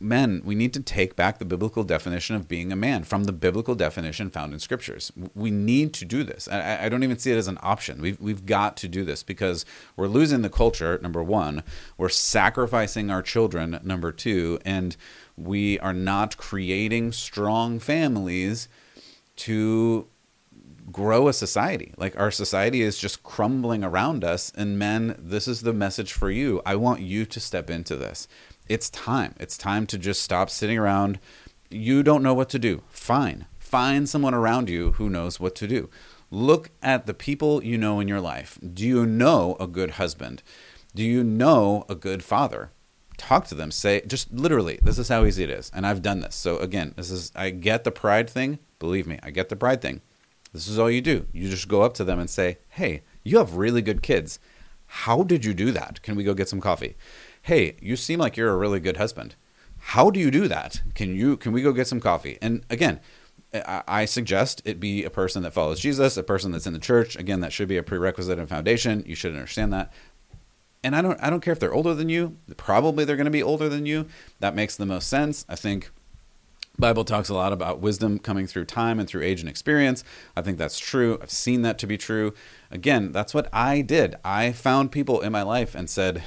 men 0.00 0.42
we 0.44 0.54
need 0.54 0.72
to 0.72 0.80
take 0.80 1.14
back 1.16 1.38
the 1.38 1.44
biblical 1.44 1.84
definition 1.84 2.34
of 2.34 2.48
being 2.48 2.72
a 2.72 2.76
man 2.76 3.04
from 3.04 3.24
the 3.24 3.32
biblical 3.32 3.74
definition 3.74 4.30
found 4.30 4.52
in 4.52 4.58
scriptures 4.58 5.12
we 5.34 5.50
need 5.50 5.92
to 5.92 6.04
do 6.04 6.24
this 6.24 6.48
i, 6.48 6.84
I 6.84 6.88
don't 6.88 7.02
even 7.02 7.18
see 7.18 7.32
it 7.32 7.36
as 7.36 7.48
an 7.48 7.58
option 7.62 8.00
we've, 8.00 8.20
we've 8.20 8.46
got 8.46 8.76
to 8.78 8.88
do 8.88 9.04
this 9.04 9.22
because 9.22 9.64
we're 9.96 10.08
losing 10.08 10.42
the 10.42 10.50
culture 10.50 10.98
number 11.02 11.22
one 11.22 11.62
we're 11.96 12.08
sacrificing 12.08 13.10
our 13.10 13.22
children 13.22 13.78
number 13.82 14.12
two 14.12 14.58
and 14.64 14.96
we 15.36 15.78
are 15.80 15.92
not 15.92 16.36
creating 16.36 17.12
strong 17.12 17.78
families 17.78 18.68
to 19.36 20.08
grow 20.90 21.28
a 21.28 21.32
society. 21.32 21.92
Like 21.96 22.18
our 22.18 22.30
society 22.30 22.82
is 22.82 22.98
just 22.98 23.22
crumbling 23.22 23.84
around 23.84 24.24
us. 24.24 24.52
And 24.56 24.78
men, 24.78 25.16
this 25.18 25.48
is 25.48 25.62
the 25.62 25.72
message 25.72 26.12
for 26.12 26.30
you. 26.30 26.62
I 26.64 26.76
want 26.76 27.00
you 27.00 27.24
to 27.26 27.40
step 27.40 27.70
into 27.70 27.96
this. 27.96 28.28
It's 28.68 28.90
time. 28.90 29.34
It's 29.40 29.56
time 29.56 29.86
to 29.86 29.98
just 29.98 30.22
stop 30.22 30.50
sitting 30.50 30.78
around. 30.78 31.18
You 31.70 32.02
don't 32.02 32.22
know 32.22 32.34
what 32.34 32.48
to 32.50 32.58
do. 32.58 32.82
Fine. 32.88 33.46
Find 33.58 34.08
someone 34.08 34.34
around 34.34 34.68
you 34.68 34.92
who 34.92 35.08
knows 35.08 35.40
what 35.40 35.54
to 35.56 35.66
do. 35.66 35.88
Look 36.30 36.70
at 36.82 37.06
the 37.06 37.14
people 37.14 37.64
you 37.64 37.78
know 37.78 38.00
in 38.00 38.08
your 38.08 38.20
life. 38.20 38.58
Do 38.62 38.86
you 38.86 39.06
know 39.06 39.56
a 39.58 39.66
good 39.66 39.92
husband? 39.92 40.42
Do 40.94 41.02
you 41.02 41.24
know 41.24 41.84
a 41.88 41.94
good 41.94 42.22
father? 42.22 42.70
talk 43.18 43.46
to 43.48 43.54
them 43.54 43.70
say 43.70 44.00
just 44.06 44.32
literally 44.32 44.78
this 44.82 44.98
is 44.98 45.08
how 45.08 45.24
easy 45.24 45.42
it 45.42 45.50
is 45.50 45.70
and 45.74 45.86
i've 45.86 46.00
done 46.00 46.20
this 46.20 46.36
so 46.36 46.56
again 46.58 46.94
this 46.96 47.10
is 47.10 47.32
i 47.34 47.50
get 47.50 47.84
the 47.84 47.90
pride 47.90 48.30
thing 48.30 48.58
believe 48.78 49.06
me 49.06 49.18
i 49.22 49.30
get 49.30 49.48
the 49.48 49.56
pride 49.56 49.82
thing 49.82 50.00
this 50.52 50.68
is 50.68 50.78
all 50.78 50.90
you 50.90 51.00
do 51.00 51.26
you 51.32 51.50
just 51.50 51.68
go 51.68 51.82
up 51.82 51.92
to 51.92 52.04
them 52.04 52.18
and 52.18 52.30
say 52.30 52.58
hey 52.70 53.02
you 53.24 53.36
have 53.36 53.56
really 53.56 53.82
good 53.82 54.02
kids 54.02 54.38
how 54.86 55.22
did 55.24 55.44
you 55.44 55.52
do 55.52 55.72
that 55.72 56.00
can 56.00 56.14
we 56.14 56.24
go 56.24 56.32
get 56.32 56.48
some 56.48 56.60
coffee 56.60 56.96
hey 57.42 57.76
you 57.80 57.96
seem 57.96 58.18
like 58.18 58.36
you're 58.36 58.52
a 58.52 58.56
really 58.56 58.80
good 58.80 58.96
husband 58.96 59.34
how 59.78 60.10
do 60.10 60.20
you 60.20 60.30
do 60.30 60.48
that 60.48 60.82
can 60.94 61.14
you 61.14 61.36
can 61.36 61.52
we 61.52 61.62
go 61.62 61.72
get 61.72 61.86
some 61.86 62.00
coffee 62.00 62.38
and 62.40 62.64
again 62.70 63.00
I 63.50 64.04
suggest 64.04 64.60
it 64.66 64.78
be 64.78 65.04
a 65.04 65.10
person 65.10 65.42
that 65.42 65.54
follows 65.54 65.80
Jesus, 65.80 66.18
a 66.18 66.22
person 66.22 66.52
that's 66.52 66.66
in 66.66 66.74
the 66.74 66.78
church. 66.78 67.16
Again, 67.16 67.40
that 67.40 67.50
should 67.50 67.66
be 67.66 67.78
a 67.78 67.82
prerequisite 67.82 68.38
and 68.38 68.46
foundation. 68.46 69.02
You 69.06 69.14
should 69.14 69.32
understand 69.32 69.72
that 69.72 69.90
and 70.82 70.94
I 70.94 71.02
don't 71.02 71.22
I 71.22 71.30
don't 71.30 71.40
care 71.40 71.52
if 71.52 71.60
they're 71.60 71.74
older 71.74 71.94
than 71.94 72.08
you. 72.08 72.36
Probably 72.56 73.04
they're 73.04 73.16
going 73.16 73.24
to 73.24 73.30
be 73.30 73.42
older 73.42 73.68
than 73.68 73.86
you. 73.86 74.06
That 74.40 74.54
makes 74.54 74.76
the 74.76 74.86
most 74.86 75.08
sense. 75.08 75.44
I 75.48 75.56
think 75.56 75.90
Bible 76.78 77.04
talks 77.04 77.28
a 77.28 77.34
lot 77.34 77.52
about 77.52 77.80
wisdom 77.80 78.20
coming 78.20 78.46
through 78.46 78.66
time 78.66 79.00
and 79.00 79.08
through 79.08 79.22
age 79.22 79.40
and 79.40 79.48
experience. 79.48 80.04
I 80.36 80.42
think 80.42 80.58
that's 80.58 80.78
true. 80.78 81.18
I've 81.20 81.30
seen 81.30 81.62
that 81.62 81.76
to 81.80 81.88
be 81.88 81.98
true. 81.98 82.34
Again, 82.70 83.10
that's 83.10 83.34
what 83.34 83.48
I 83.52 83.80
did. 83.80 84.14
I 84.24 84.52
found 84.52 84.92
people 84.92 85.20
in 85.20 85.32
my 85.32 85.42
life 85.42 85.74
and 85.74 85.90
said, 85.90 86.22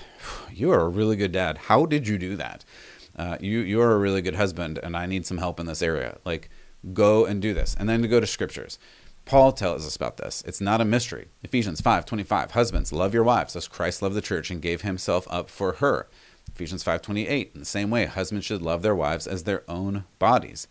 "You 0.51 0.71
are 0.71 0.81
a 0.81 0.89
really 0.89 1.15
good 1.15 1.31
dad. 1.31 1.57
How 1.69 1.85
did 1.85 2.05
you 2.05 2.17
do 2.17 2.35
that? 2.35 2.65
Uh, 3.15 3.37
you 3.39 3.59
you 3.59 3.79
are 3.79 3.93
a 3.93 3.97
really 3.97 4.21
good 4.21 4.35
husband, 4.35 4.77
and 4.83 4.97
I 4.97 5.05
need 5.05 5.25
some 5.25 5.37
help 5.37 5.57
in 5.57 5.67
this 5.67 5.81
area. 5.81 6.17
Like, 6.25 6.49
go 6.91 7.25
and 7.25 7.41
do 7.41 7.53
this." 7.53 7.73
And 7.79 7.87
then 7.87 8.01
to 8.01 8.09
go 8.09 8.19
to 8.19 8.27
scriptures. 8.27 8.77
Paul 9.23 9.53
tells 9.53 9.85
us 9.85 9.95
about 9.95 10.17
this. 10.17 10.43
It's 10.45 10.59
not 10.59 10.81
a 10.81 10.85
mystery. 10.85 11.29
Ephesians 11.43 11.79
5:25 11.79 12.51
Husbands, 12.51 12.91
love 12.91 13.13
your 13.13 13.23
wives 13.23 13.55
as 13.55 13.69
Christ 13.69 14.01
loved 14.01 14.15
the 14.15 14.21
church 14.21 14.51
and 14.51 14.61
gave 14.61 14.81
himself 14.81 15.27
up 15.29 15.49
for 15.49 15.73
her. 15.73 16.09
Ephesians 16.61 16.83
5:28 16.83 17.53
In 17.55 17.59
the 17.61 17.65
same 17.65 17.89
way, 17.89 18.05
husbands 18.05 18.45
should 18.45 18.61
love 18.61 18.83
their 18.83 18.93
wives 18.93 19.25
as 19.25 19.45
their 19.45 19.63
own 19.67 20.03
bodies. 20.19 20.67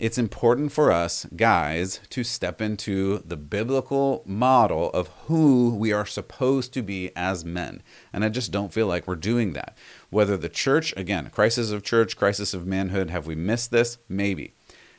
It's 0.00 0.18
important 0.18 0.72
for 0.72 0.90
us 0.90 1.26
guys 1.36 2.00
to 2.10 2.24
step 2.24 2.60
into 2.60 3.22
the 3.24 3.36
biblical 3.36 4.24
model 4.26 4.90
of 4.90 5.06
who 5.26 5.72
we 5.76 5.92
are 5.92 6.06
supposed 6.06 6.72
to 6.74 6.82
be 6.82 7.12
as 7.14 7.44
men. 7.44 7.84
And 8.12 8.24
I 8.24 8.30
just 8.30 8.50
don't 8.50 8.74
feel 8.74 8.88
like 8.88 9.06
we're 9.06 9.14
doing 9.14 9.52
that. 9.52 9.78
Whether 10.10 10.36
the 10.36 10.48
church, 10.48 10.92
again, 10.96 11.30
crisis 11.30 11.70
of 11.70 11.84
church, 11.84 12.16
crisis 12.16 12.52
of 12.52 12.66
manhood, 12.66 13.08
have 13.10 13.28
we 13.28 13.36
missed 13.36 13.70
this? 13.70 13.98
Maybe. 14.08 14.54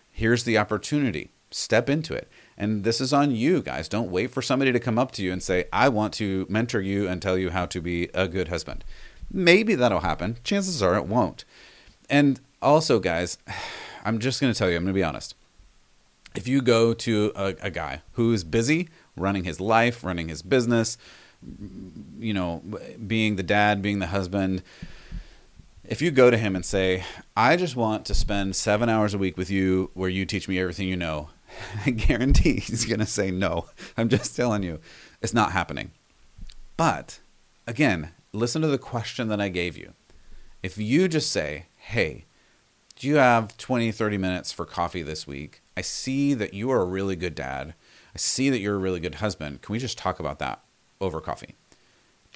Here's 0.09 0.45
the 0.45 0.57
opportunity. 0.57 1.31
Step 1.51 1.89
into 1.89 2.13
it 2.13 2.29
and 2.57 2.83
this 2.83 2.99
is 2.99 3.13
on 3.13 3.31
you 3.31 3.61
guys. 3.61 3.87
Don't 3.87 4.09
wait 4.09 4.31
for 4.31 4.41
somebody 4.41 4.71
to 4.71 4.79
come 4.79 4.97
up 4.97 5.11
to 5.13 5.23
you 5.23 5.31
and 5.31 5.43
say, 5.43 5.65
I 5.71 5.89
want 5.89 6.13
to 6.15 6.47
mentor 6.49 6.81
you 6.81 7.07
and 7.07 7.21
tell 7.21 7.37
you 7.37 7.51
how 7.51 7.67
to 7.67 7.79
be 7.79 8.09
a 8.13 8.27
good 8.27 8.47
husband. 8.47 8.83
Maybe 9.31 9.75
that'll 9.75 10.01
happen. 10.01 10.37
Chances 10.43 10.81
are 10.81 10.95
it 10.95 11.05
won't. 11.05 11.45
And 12.09 12.39
also, 12.61 12.99
guys, 12.99 13.37
I'm 14.05 14.19
just 14.19 14.39
going 14.39 14.53
to 14.53 14.57
tell 14.57 14.69
you, 14.69 14.77
I'm 14.77 14.83
going 14.83 14.93
to 14.93 14.97
be 14.97 15.03
honest. 15.03 15.35
If 16.35 16.47
you 16.47 16.61
go 16.61 16.93
to 16.93 17.31
a, 17.35 17.55
a 17.61 17.69
guy 17.71 18.01
who's 18.13 18.43
busy 18.43 18.89
running 19.15 19.43
his 19.43 19.59
life, 19.59 20.03
running 20.03 20.29
his 20.29 20.41
business, 20.41 20.97
you 22.19 22.33
know, 22.33 22.61
being 23.05 23.35
the 23.35 23.43
dad, 23.43 23.81
being 23.81 23.99
the 23.99 24.07
husband, 24.07 24.61
if 25.83 26.01
you 26.01 26.11
go 26.11 26.29
to 26.29 26.37
him 26.37 26.55
and 26.55 26.65
say, 26.65 27.03
I 27.35 27.55
just 27.55 27.75
want 27.75 28.05
to 28.05 28.13
spend 28.13 28.55
seven 28.55 28.89
hours 28.89 29.13
a 29.13 29.17
week 29.17 29.37
with 29.37 29.49
you 29.49 29.89
where 29.93 30.09
you 30.09 30.25
teach 30.25 30.47
me 30.47 30.59
everything 30.59 30.87
you 30.87 30.97
know, 30.97 31.29
I 31.85 31.91
guarantee 31.91 32.59
he's 32.59 32.85
going 32.85 32.99
to 32.99 33.05
say 33.05 33.31
no. 33.31 33.67
I'm 33.97 34.09
just 34.09 34.35
telling 34.35 34.63
you, 34.63 34.79
it's 35.21 35.33
not 35.33 35.53
happening. 35.53 35.91
But 36.75 37.19
again, 37.65 38.11
listen 38.37 38.61
to 38.61 38.67
the 38.67 38.77
question 38.77 39.27
that 39.27 39.41
I 39.41 39.49
gave 39.49 39.77
you. 39.77 39.93
If 40.63 40.77
you 40.77 41.07
just 41.07 41.31
say, 41.31 41.65
hey, 41.75 42.25
do 42.95 43.07
you 43.07 43.15
have 43.15 43.57
20, 43.57 43.91
30 43.91 44.17
minutes 44.17 44.51
for 44.51 44.65
coffee 44.65 45.03
this 45.03 45.27
week? 45.27 45.61
I 45.75 45.81
see 45.81 46.33
that 46.33 46.53
you 46.53 46.71
are 46.71 46.81
a 46.81 46.85
really 46.85 47.15
good 47.15 47.35
dad. 47.35 47.73
I 48.13 48.17
see 48.17 48.49
that 48.49 48.59
you're 48.59 48.75
a 48.75 48.79
really 48.79 48.99
good 48.99 49.15
husband. 49.15 49.61
Can 49.61 49.73
we 49.73 49.79
just 49.79 49.97
talk 49.97 50.19
about 50.19 50.39
that 50.39 50.63
over 50.99 51.21
coffee? 51.21 51.55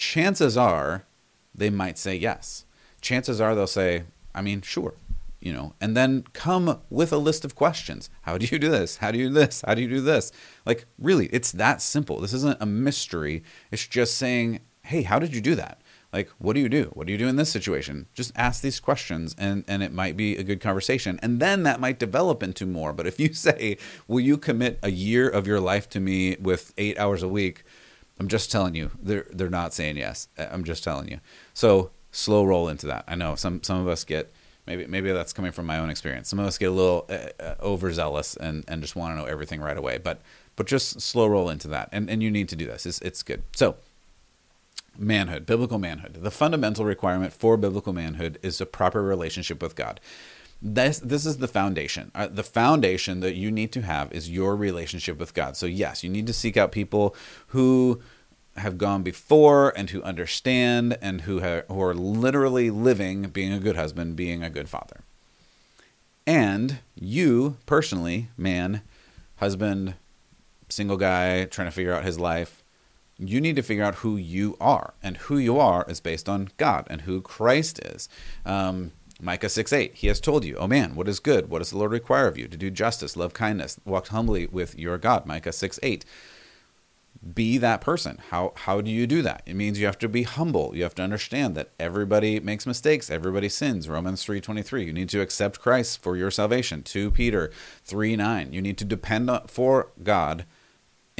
chances 0.01 0.57
are 0.57 1.05
they 1.53 1.69
might 1.69 1.97
say 1.97 2.15
yes. 2.15 2.65
Chances 3.01 3.41
are 3.41 3.55
they'll 3.55 3.67
say, 3.67 4.03
I 4.33 4.41
mean, 4.41 4.61
sure, 4.61 4.93
you 5.39 5.53
know, 5.53 5.73
and 5.81 5.95
then 5.95 6.25
come 6.33 6.81
with 6.89 7.11
a 7.11 7.17
list 7.17 7.45
of 7.45 7.55
questions. 7.55 8.09
How 8.23 8.37
do 8.37 8.45
you 8.45 8.59
do 8.59 8.69
this? 8.69 8.97
How 8.97 9.11
do 9.11 9.19
you 9.19 9.27
do 9.27 9.33
this? 9.33 9.63
How 9.65 9.73
do 9.73 9.81
you 9.81 9.89
do 9.89 10.01
this? 10.01 10.31
Like, 10.65 10.85
really, 10.97 11.27
it's 11.27 11.51
that 11.53 11.81
simple. 11.81 12.19
This 12.19 12.33
isn't 12.33 12.61
a 12.61 12.65
mystery. 12.65 13.43
It's 13.71 13.85
just 13.85 14.17
saying, 14.17 14.61
hey, 14.83 15.03
how 15.03 15.19
did 15.19 15.35
you 15.35 15.41
do 15.41 15.55
that? 15.55 15.80
Like, 16.13 16.29
what 16.39 16.53
do 16.53 16.59
you 16.59 16.67
do? 16.67 16.91
What 16.93 17.07
do 17.07 17.13
you 17.13 17.17
do 17.17 17.27
in 17.27 17.37
this 17.37 17.49
situation? 17.49 18.07
Just 18.13 18.33
ask 18.35 18.61
these 18.61 18.79
questions 18.79 19.33
and, 19.37 19.63
and 19.67 19.81
it 19.81 19.93
might 19.93 20.17
be 20.17 20.35
a 20.35 20.43
good 20.43 20.59
conversation. 20.59 21.19
And 21.23 21.39
then 21.39 21.63
that 21.63 21.79
might 21.79 21.99
develop 21.99 22.43
into 22.43 22.65
more. 22.65 22.91
But 22.91 23.07
if 23.07 23.19
you 23.19 23.33
say, 23.33 23.77
Will 24.07 24.19
you 24.19 24.37
commit 24.37 24.79
a 24.83 24.91
year 24.91 25.29
of 25.29 25.47
your 25.47 25.59
life 25.59 25.87
to 25.89 25.99
me 25.99 26.35
with 26.39 26.73
eight 26.77 26.99
hours 26.99 27.23
a 27.23 27.29
week? 27.29 27.63
I'm 28.19 28.27
just 28.27 28.51
telling 28.51 28.75
you, 28.75 28.91
they're 29.01 29.25
they're 29.31 29.49
not 29.49 29.73
saying 29.73 29.97
yes. 29.97 30.27
I'm 30.37 30.63
just 30.63 30.83
telling 30.83 31.09
you. 31.09 31.19
So 31.55 31.91
slow 32.11 32.43
roll 32.43 32.69
into 32.69 32.85
that. 32.87 33.05
I 33.07 33.15
know 33.15 33.35
some 33.35 33.63
some 33.63 33.79
of 33.79 33.87
us 33.87 34.03
get 34.03 34.31
maybe 34.67 34.85
maybe 34.85 35.11
that's 35.11 35.33
coming 35.33 35.51
from 35.51 35.65
my 35.65 35.79
own 35.79 35.89
experience. 35.89 36.29
Some 36.29 36.39
of 36.39 36.45
us 36.45 36.57
get 36.57 36.67
a 36.67 36.73
little 36.73 37.07
uh, 37.09 37.29
uh 37.39 37.55
overzealous 37.61 38.35
and 38.35 38.63
and 38.67 38.81
just 38.81 38.95
want 38.95 39.15
to 39.15 39.19
know 39.19 39.25
everything 39.25 39.59
right 39.59 39.77
away. 39.77 39.97
But 39.97 40.21
but 40.55 40.67
just 40.67 41.01
slow 41.01 41.25
roll 41.25 41.49
into 41.49 41.67
that, 41.69 41.89
and 41.91 42.09
and 42.09 42.21
you 42.21 42.29
need 42.29 42.47
to 42.49 42.55
do 42.55 42.67
this. 42.67 42.85
It's 42.85 42.99
it's 42.99 43.23
good. 43.23 43.41
So 43.55 43.77
manhood, 44.97 45.45
biblical 45.45 45.79
manhood. 45.79 46.19
The 46.21 46.31
fundamental 46.31 46.85
requirement 46.85 47.33
for 47.33 47.57
biblical 47.57 47.93
manhood 47.93 48.39
is 48.41 48.59
a 48.61 48.65
proper 48.65 49.01
relationship 49.01 49.61
with 49.61 49.75
God. 49.75 49.99
This 50.61 50.99
this 50.99 51.25
is 51.25 51.37
the 51.37 51.47
foundation. 51.47 52.11
Uh, 52.13 52.27
the 52.27 52.43
foundation 52.43 53.19
that 53.21 53.33
you 53.33 53.49
need 53.49 53.71
to 53.71 53.81
have 53.81 54.11
is 54.11 54.29
your 54.29 54.55
relationship 54.55 55.17
with 55.17 55.33
God. 55.33 55.57
So 55.57 55.65
yes, 55.65 56.03
you 56.03 56.09
need 56.09 56.27
to 56.27 56.33
seek 56.33 56.55
out 56.55 56.71
people 56.71 57.15
who 57.47 57.99
have 58.57 58.77
gone 58.77 59.01
before 59.01 59.75
and 59.77 59.89
who 59.89 60.03
understand 60.03 60.97
and 61.01 61.21
who 61.21 61.39
have, 61.39 61.65
who 61.67 61.81
are 61.81 61.93
literally 61.93 62.69
living 62.69 63.23
being 63.29 63.53
a 63.53 63.59
good 63.59 63.75
husband, 63.75 64.15
being 64.15 64.43
a 64.43 64.49
good 64.49 64.69
father. 64.69 65.01
And 66.27 66.79
you 66.93 67.57
personally, 67.65 68.29
man, 68.37 68.81
husband, 69.37 69.95
single 70.69 70.97
guy 70.97 71.45
trying 71.45 71.67
to 71.67 71.71
figure 71.71 71.93
out 71.93 72.05
his 72.05 72.19
life, 72.19 72.60
you 73.21 73.39
need 73.39 73.55
to 73.55 73.61
figure 73.61 73.83
out 73.83 73.95
who 73.95 74.17
you 74.17 74.57
are. 74.59 74.93
And 75.03 75.17
who 75.17 75.37
you 75.37 75.59
are 75.59 75.85
is 75.87 75.99
based 75.99 76.27
on 76.27 76.49
God 76.57 76.87
and 76.89 77.01
who 77.01 77.21
Christ 77.21 77.79
is. 77.85 78.09
Um, 78.45 78.91
Micah 79.21 79.49
6 79.49 79.71
8, 79.71 79.93
he 79.93 80.07
has 80.07 80.19
told 80.19 80.43
you, 80.43 80.55
Oh 80.57 80.67
man, 80.67 80.95
what 80.95 81.07
is 81.07 81.19
good? 81.19 81.49
What 81.49 81.59
does 81.59 81.69
the 81.69 81.77
Lord 81.77 81.91
require 81.91 82.27
of 82.27 82.37
you? 82.37 82.47
To 82.47 82.57
do 82.57 82.71
justice, 82.71 83.15
love 83.15 83.33
kindness, 83.33 83.79
walk 83.85 84.07
humbly 84.07 84.47
with 84.47 84.77
your 84.77 84.97
God. 84.97 85.27
Micah 85.27 85.51
6 85.51 85.79
8. 85.83 86.03
Be 87.35 87.59
that 87.59 87.81
person. 87.81 88.17
How 88.31 88.51
how 88.55 88.81
do 88.81 88.89
you 88.89 89.05
do 89.05 89.21
that? 89.21 89.43
It 89.45 89.55
means 89.55 89.79
you 89.79 89.85
have 89.85 89.99
to 89.99 90.09
be 90.09 90.23
humble. 90.23 90.75
You 90.75 90.81
have 90.81 90.95
to 90.95 91.03
understand 91.03 91.53
that 91.53 91.69
everybody 91.79 92.39
makes 92.39 92.65
mistakes. 92.65 93.11
Everybody 93.11 93.47
sins. 93.47 93.87
Romans 93.87 94.25
3:23. 94.25 94.85
You 94.85 94.93
need 94.93 95.09
to 95.09 95.21
accept 95.21 95.61
Christ 95.61 96.01
for 96.01 96.17
your 96.17 96.31
salvation. 96.31 96.81
2 96.81 97.11
Peter 97.11 97.51
3 97.83 98.15
9. 98.15 98.53
You 98.53 98.61
need 98.63 98.79
to 98.79 98.85
depend 98.85 99.29
on, 99.29 99.45
for 99.45 99.91
God 100.01 100.45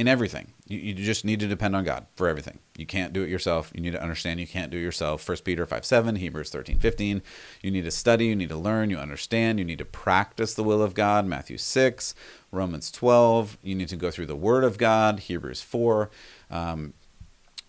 in 0.02 0.08
everything. 0.08 0.52
You, 0.66 0.78
you 0.78 0.94
just 0.94 1.24
need 1.24 1.38
to 1.40 1.46
depend 1.46 1.76
on 1.76 1.84
God 1.84 2.06
for 2.16 2.28
everything. 2.28 2.58
You 2.76 2.86
can't 2.86 3.12
do 3.12 3.22
it 3.22 3.30
yourself. 3.30 3.70
You 3.72 3.80
need 3.80 3.92
to 3.92 4.02
understand 4.02 4.40
you 4.40 4.48
can't 4.48 4.70
do 4.70 4.76
it 4.76 4.82
yourself. 4.82 5.26
1 5.26 5.38
Peter 5.44 5.64
5 5.64 5.84
7, 5.84 6.16
Hebrews 6.16 6.50
13 6.50 6.80
15. 6.80 7.22
You 7.62 7.70
need 7.70 7.84
to 7.84 7.90
study, 7.92 8.26
you 8.26 8.34
need 8.34 8.48
to 8.48 8.56
learn, 8.56 8.90
you 8.90 8.98
understand, 8.98 9.60
you 9.60 9.64
need 9.64 9.78
to 9.78 9.84
practice 9.84 10.54
the 10.54 10.64
will 10.64 10.82
of 10.82 10.94
God. 10.94 11.24
Matthew 11.24 11.56
6, 11.56 12.16
Romans 12.50 12.90
12. 12.90 13.58
You 13.62 13.76
need 13.76 13.88
to 13.88 13.96
go 13.96 14.10
through 14.10 14.26
the 14.26 14.36
Word 14.36 14.64
of 14.64 14.76
God. 14.76 15.20
Hebrews 15.20 15.62
4. 15.62 16.10
Um, 16.50 16.94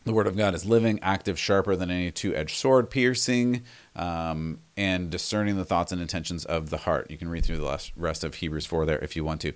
the 0.04 0.14
Word 0.14 0.26
of 0.26 0.36
God 0.36 0.56
is 0.56 0.66
living, 0.66 1.00
active, 1.04 1.38
sharper 1.38 1.76
than 1.76 1.92
any 1.92 2.10
two 2.10 2.36
edged 2.36 2.58
sword, 2.58 2.90
piercing, 2.90 3.64
um, 3.96 4.60
and 4.76 5.12
discerning 5.12 5.56
the 5.56 5.66
thoughts 5.66 5.92
and 5.92 6.02
intentions 6.02 6.46
of 6.46 6.72
the 6.72 6.78
heart. 6.78 7.12
You 7.12 7.18
can 7.18 7.30
read 7.30 7.46
through 7.46 7.60
the 7.60 7.92
rest 7.96 8.24
of 8.24 8.36
Hebrews 8.36 8.66
4 8.66 8.88
there 8.88 9.00
if 9.00 9.16
you 9.16 9.24
want 9.24 9.42
to 9.42 9.54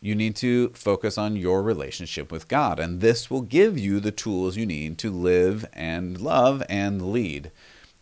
you 0.00 0.14
need 0.14 0.36
to 0.36 0.70
focus 0.70 1.16
on 1.18 1.36
your 1.36 1.62
relationship 1.62 2.30
with 2.30 2.48
God. 2.48 2.78
And 2.78 3.00
this 3.00 3.30
will 3.30 3.42
give 3.42 3.78
you 3.78 4.00
the 4.00 4.12
tools 4.12 4.56
you 4.56 4.66
need 4.66 4.98
to 4.98 5.10
live 5.10 5.64
and 5.72 6.20
love 6.20 6.62
and 6.68 7.12
lead. 7.12 7.50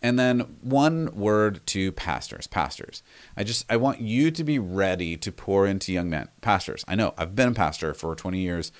And 0.03 0.19
then 0.19 0.41
one 0.61 1.09
word 1.15 1.67
to 1.69 1.93
pastors. 1.93 2.47
Pastors. 2.47 3.03
I 3.39 3.45
just 3.45 3.65
I 3.71 3.79
want 3.79 4.01
you 4.01 4.31
to 4.31 4.45
be 4.45 4.59
ready 4.59 5.17
to 5.17 5.33
pour 5.33 5.67
into 5.67 5.93
young 5.93 6.11
men. 6.11 6.29
Pastors. 6.43 6.85
I 6.87 6.95
know 6.95 7.15
I've 7.17 7.35
been 7.35 7.49
a 7.49 7.55
pastor 7.55 7.95
for 7.95 8.15
20 8.15 8.39
years 8.39 8.71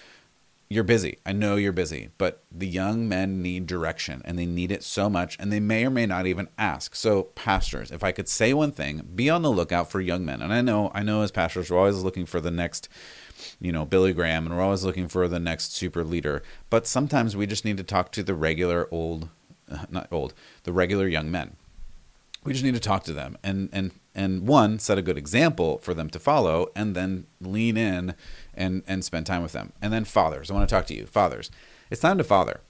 you're 0.69 0.85
busy. 0.85 1.19
I 1.27 1.33
know 1.33 1.57
you're 1.57 1.73
busy, 1.73 2.11
but 2.19 2.43
the 2.51 2.67
young 2.67 3.09
men 3.09 3.43
need 3.43 3.67
direction 3.67 4.23
and 4.25 4.39
they 4.39 4.47
need 4.47 4.73
it 4.73 4.83
so 4.83 5.11
much 5.11 5.37
and 5.39 5.53
they 5.53 5.61
may 5.61 5.85
or 5.85 5.91
may 5.91 6.07
not 6.07 6.27
even 6.27 6.49
ask. 6.59 6.95
So, 6.95 7.25
pastors, 7.35 7.91
if 7.91 8.03
I 8.03 8.13
could 8.13 8.29
say 8.29 8.55
one 8.55 8.73
thing, 8.73 9.09
be 9.15 9.29
on 9.29 9.43
the 9.43 9.51
lookout 9.51 9.91
for 9.91 10.01
young 10.01 10.25
men. 10.25 10.43
And 10.43 10.53
I 10.53 10.63
know 10.63 10.91
I 10.95 11.03
know 11.03 11.23
as 11.23 11.31
pastors 11.31 11.71
we're 11.71 11.79
always 11.79 12.03
looking 12.03 12.27
for 12.27 12.41
the 12.41 12.51
next 12.51 12.89
you 13.61 13.73
know, 13.73 13.85
Billy 13.85 14.13
Graham 14.13 14.47
and 14.47 14.57
we're 14.57 14.63
always 14.63 14.85
looking 14.85 15.09
for 15.09 15.29
the 15.29 15.41
next 15.41 15.75
super 15.75 16.05
leader, 16.05 16.43
but 16.71 16.87
sometimes 16.87 17.37
we 17.37 17.47
just 17.47 17.65
need 17.65 17.77
to 17.77 17.83
talk 17.83 18.11
to 18.13 18.23
the 18.23 18.35
regular 18.35 18.89
old 18.91 19.29
uh, 19.71 19.85
not 19.91 20.09
old, 20.11 20.35
the 20.65 20.73
regular 20.73 21.09
young 21.09 21.31
men. 21.31 21.57
We 22.45 22.53
just 22.53 22.65
need 22.65 22.75
to 22.75 22.81
talk 22.81 23.05
to 23.05 23.13
them 23.13 23.39
and 23.43 23.69
and 23.73 23.93
and 24.15 24.47
one 24.47 24.79
set 24.79 24.99
a 24.99 25.03
good 25.03 25.19
example 25.19 25.79
for 25.79 25.95
them 25.95 26.11
to 26.11 26.19
follow 26.19 26.71
and 26.77 26.95
then 26.95 27.27
lean 27.41 27.77
in 27.77 28.15
and 28.57 28.83
and 28.87 29.05
spend 29.05 29.27
time 29.27 29.43
with 29.43 29.53
them. 29.53 29.73
And 29.81 29.93
then 29.93 30.05
fathers 30.05 30.51
i 30.51 30.55
want 30.55 30.69
to 30.69 30.75
talk 30.75 30.87
to 30.87 30.95
you 30.95 31.07
fathers. 31.07 31.51
It's 31.91 32.01
time 32.01 32.19
to 32.19 32.25
father. 32.25 32.61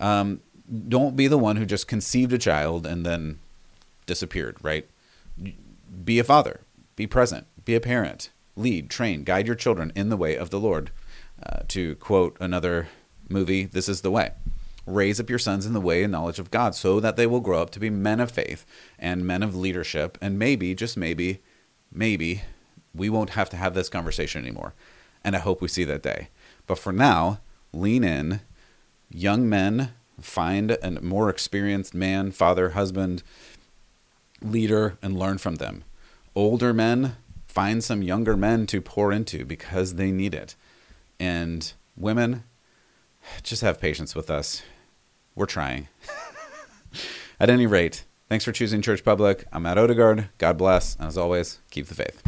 Um, 0.00 0.40
don't 0.88 1.16
be 1.16 1.28
the 1.28 1.38
one 1.38 1.56
who 1.56 1.66
just 1.66 1.86
conceived 1.86 2.32
a 2.32 2.38
child 2.38 2.86
and 2.86 3.04
then 3.04 3.38
disappeared 4.06 4.56
right? 4.62 4.88
Be 6.04 6.18
a 6.18 6.24
father 6.24 6.60
be 6.96 7.06
present 7.06 7.46
be 7.64 7.74
a 7.74 7.80
parent 7.80 8.30
lead 8.56 8.90
train 8.90 9.24
guide 9.24 9.46
your 9.46 9.56
children 9.56 9.92
in 9.94 10.08
the 10.08 10.16
way 10.16 10.36
of 10.36 10.50
the 10.50 10.60
lord. 10.60 10.90
Uh, 11.44 11.62
to 11.66 11.96
quote 11.96 12.36
another 12.40 12.88
movie 13.28 13.64
this 13.64 13.88
is 13.88 14.02
the 14.02 14.10
way 14.10 14.32
raise 14.86 15.20
up 15.20 15.30
your 15.30 15.38
sons 15.38 15.66
in 15.66 15.72
the 15.72 15.80
way 15.80 16.02
and 16.02 16.12
knowledge 16.12 16.38
of 16.38 16.50
God 16.50 16.74
so 16.74 17.00
that 17.00 17.16
they 17.16 17.26
will 17.26 17.40
grow 17.40 17.62
up 17.62 17.70
to 17.70 17.80
be 17.80 17.90
men 17.90 18.20
of 18.20 18.30
faith 18.30 18.66
and 18.98 19.26
men 19.26 19.42
of 19.42 19.54
leadership. 19.54 20.18
And 20.20 20.38
maybe, 20.38 20.74
just 20.74 20.96
maybe, 20.96 21.40
maybe 21.92 22.42
we 22.94 23.08
won't 23.08 23.30
have 23.30 23.50
to 23.50 23.56
have 23.56 23.74
this 23.74 23.88
conversation 23.88 24.42
anymore. 24.42 24.74
And 25.24 25.36
I 25.36 25.40
hope 25.40 25.60
we 25.60 25.68
see 25.68 25.84
that 25.84 26.02
day. 26.02 26.28
But 26.66 26.78
for 26.78 26.92
now, 26.92 27.40
lean 27.72 28.04
in. 28.04 28.40
Young 29.10 29.48
men, 29.48 29.92
find 30.20 30.72
a 30.82 31.00
more 31.02 31.28
experienced 31.28 31.94
man, 31.94 32.32
father, 32.32 32.70
husband, 32.70 33.22
leader, 34.40 34.96
and 35.02 35.18
learn 35.18 35.38
from 35.38 35.56
them. 35.56 35.84
Older 36.34 36.72
men, 36.72 37.16
find 37.46 37.84
some 37.84 38.02
younger 38.02 38.36
men 38.36 38.66
to 38.66 38.80
pour 38.80 39.12
into 39.12 39.44
because 39.44 39.94
they 39.94 40.10
need 40.10 40.34
it. 40.34 40.56
And 41.20 41.72
women, 41.96 42.44
just 43.42 43.62
have 43.62 43.80
patience 43.80 44.14
with 44.14 44.30
us. 44.30 44.62
We're 45.34 45.46
trying. 45.46 45.88
At 47.40 47.50
any 47.50 47.66
rate, 47.66 48.04
thanks 48.28 48.44
for 48.44 48.52
choosing 48.52 48.82
Church 48.82 49.04
Public. 49.04 49.44
I'm 49.52 49.62
Matt 49.62 49.78
Odegaard. 49.78 50.28
God 50.38 50.58
bless. 50.58 50.96
And 50.96 51.06
as 51.06 51.18
always, 51.18 51.58
keep 51.70 51.86
the 51.86 51.94
faith. 51.94 52.22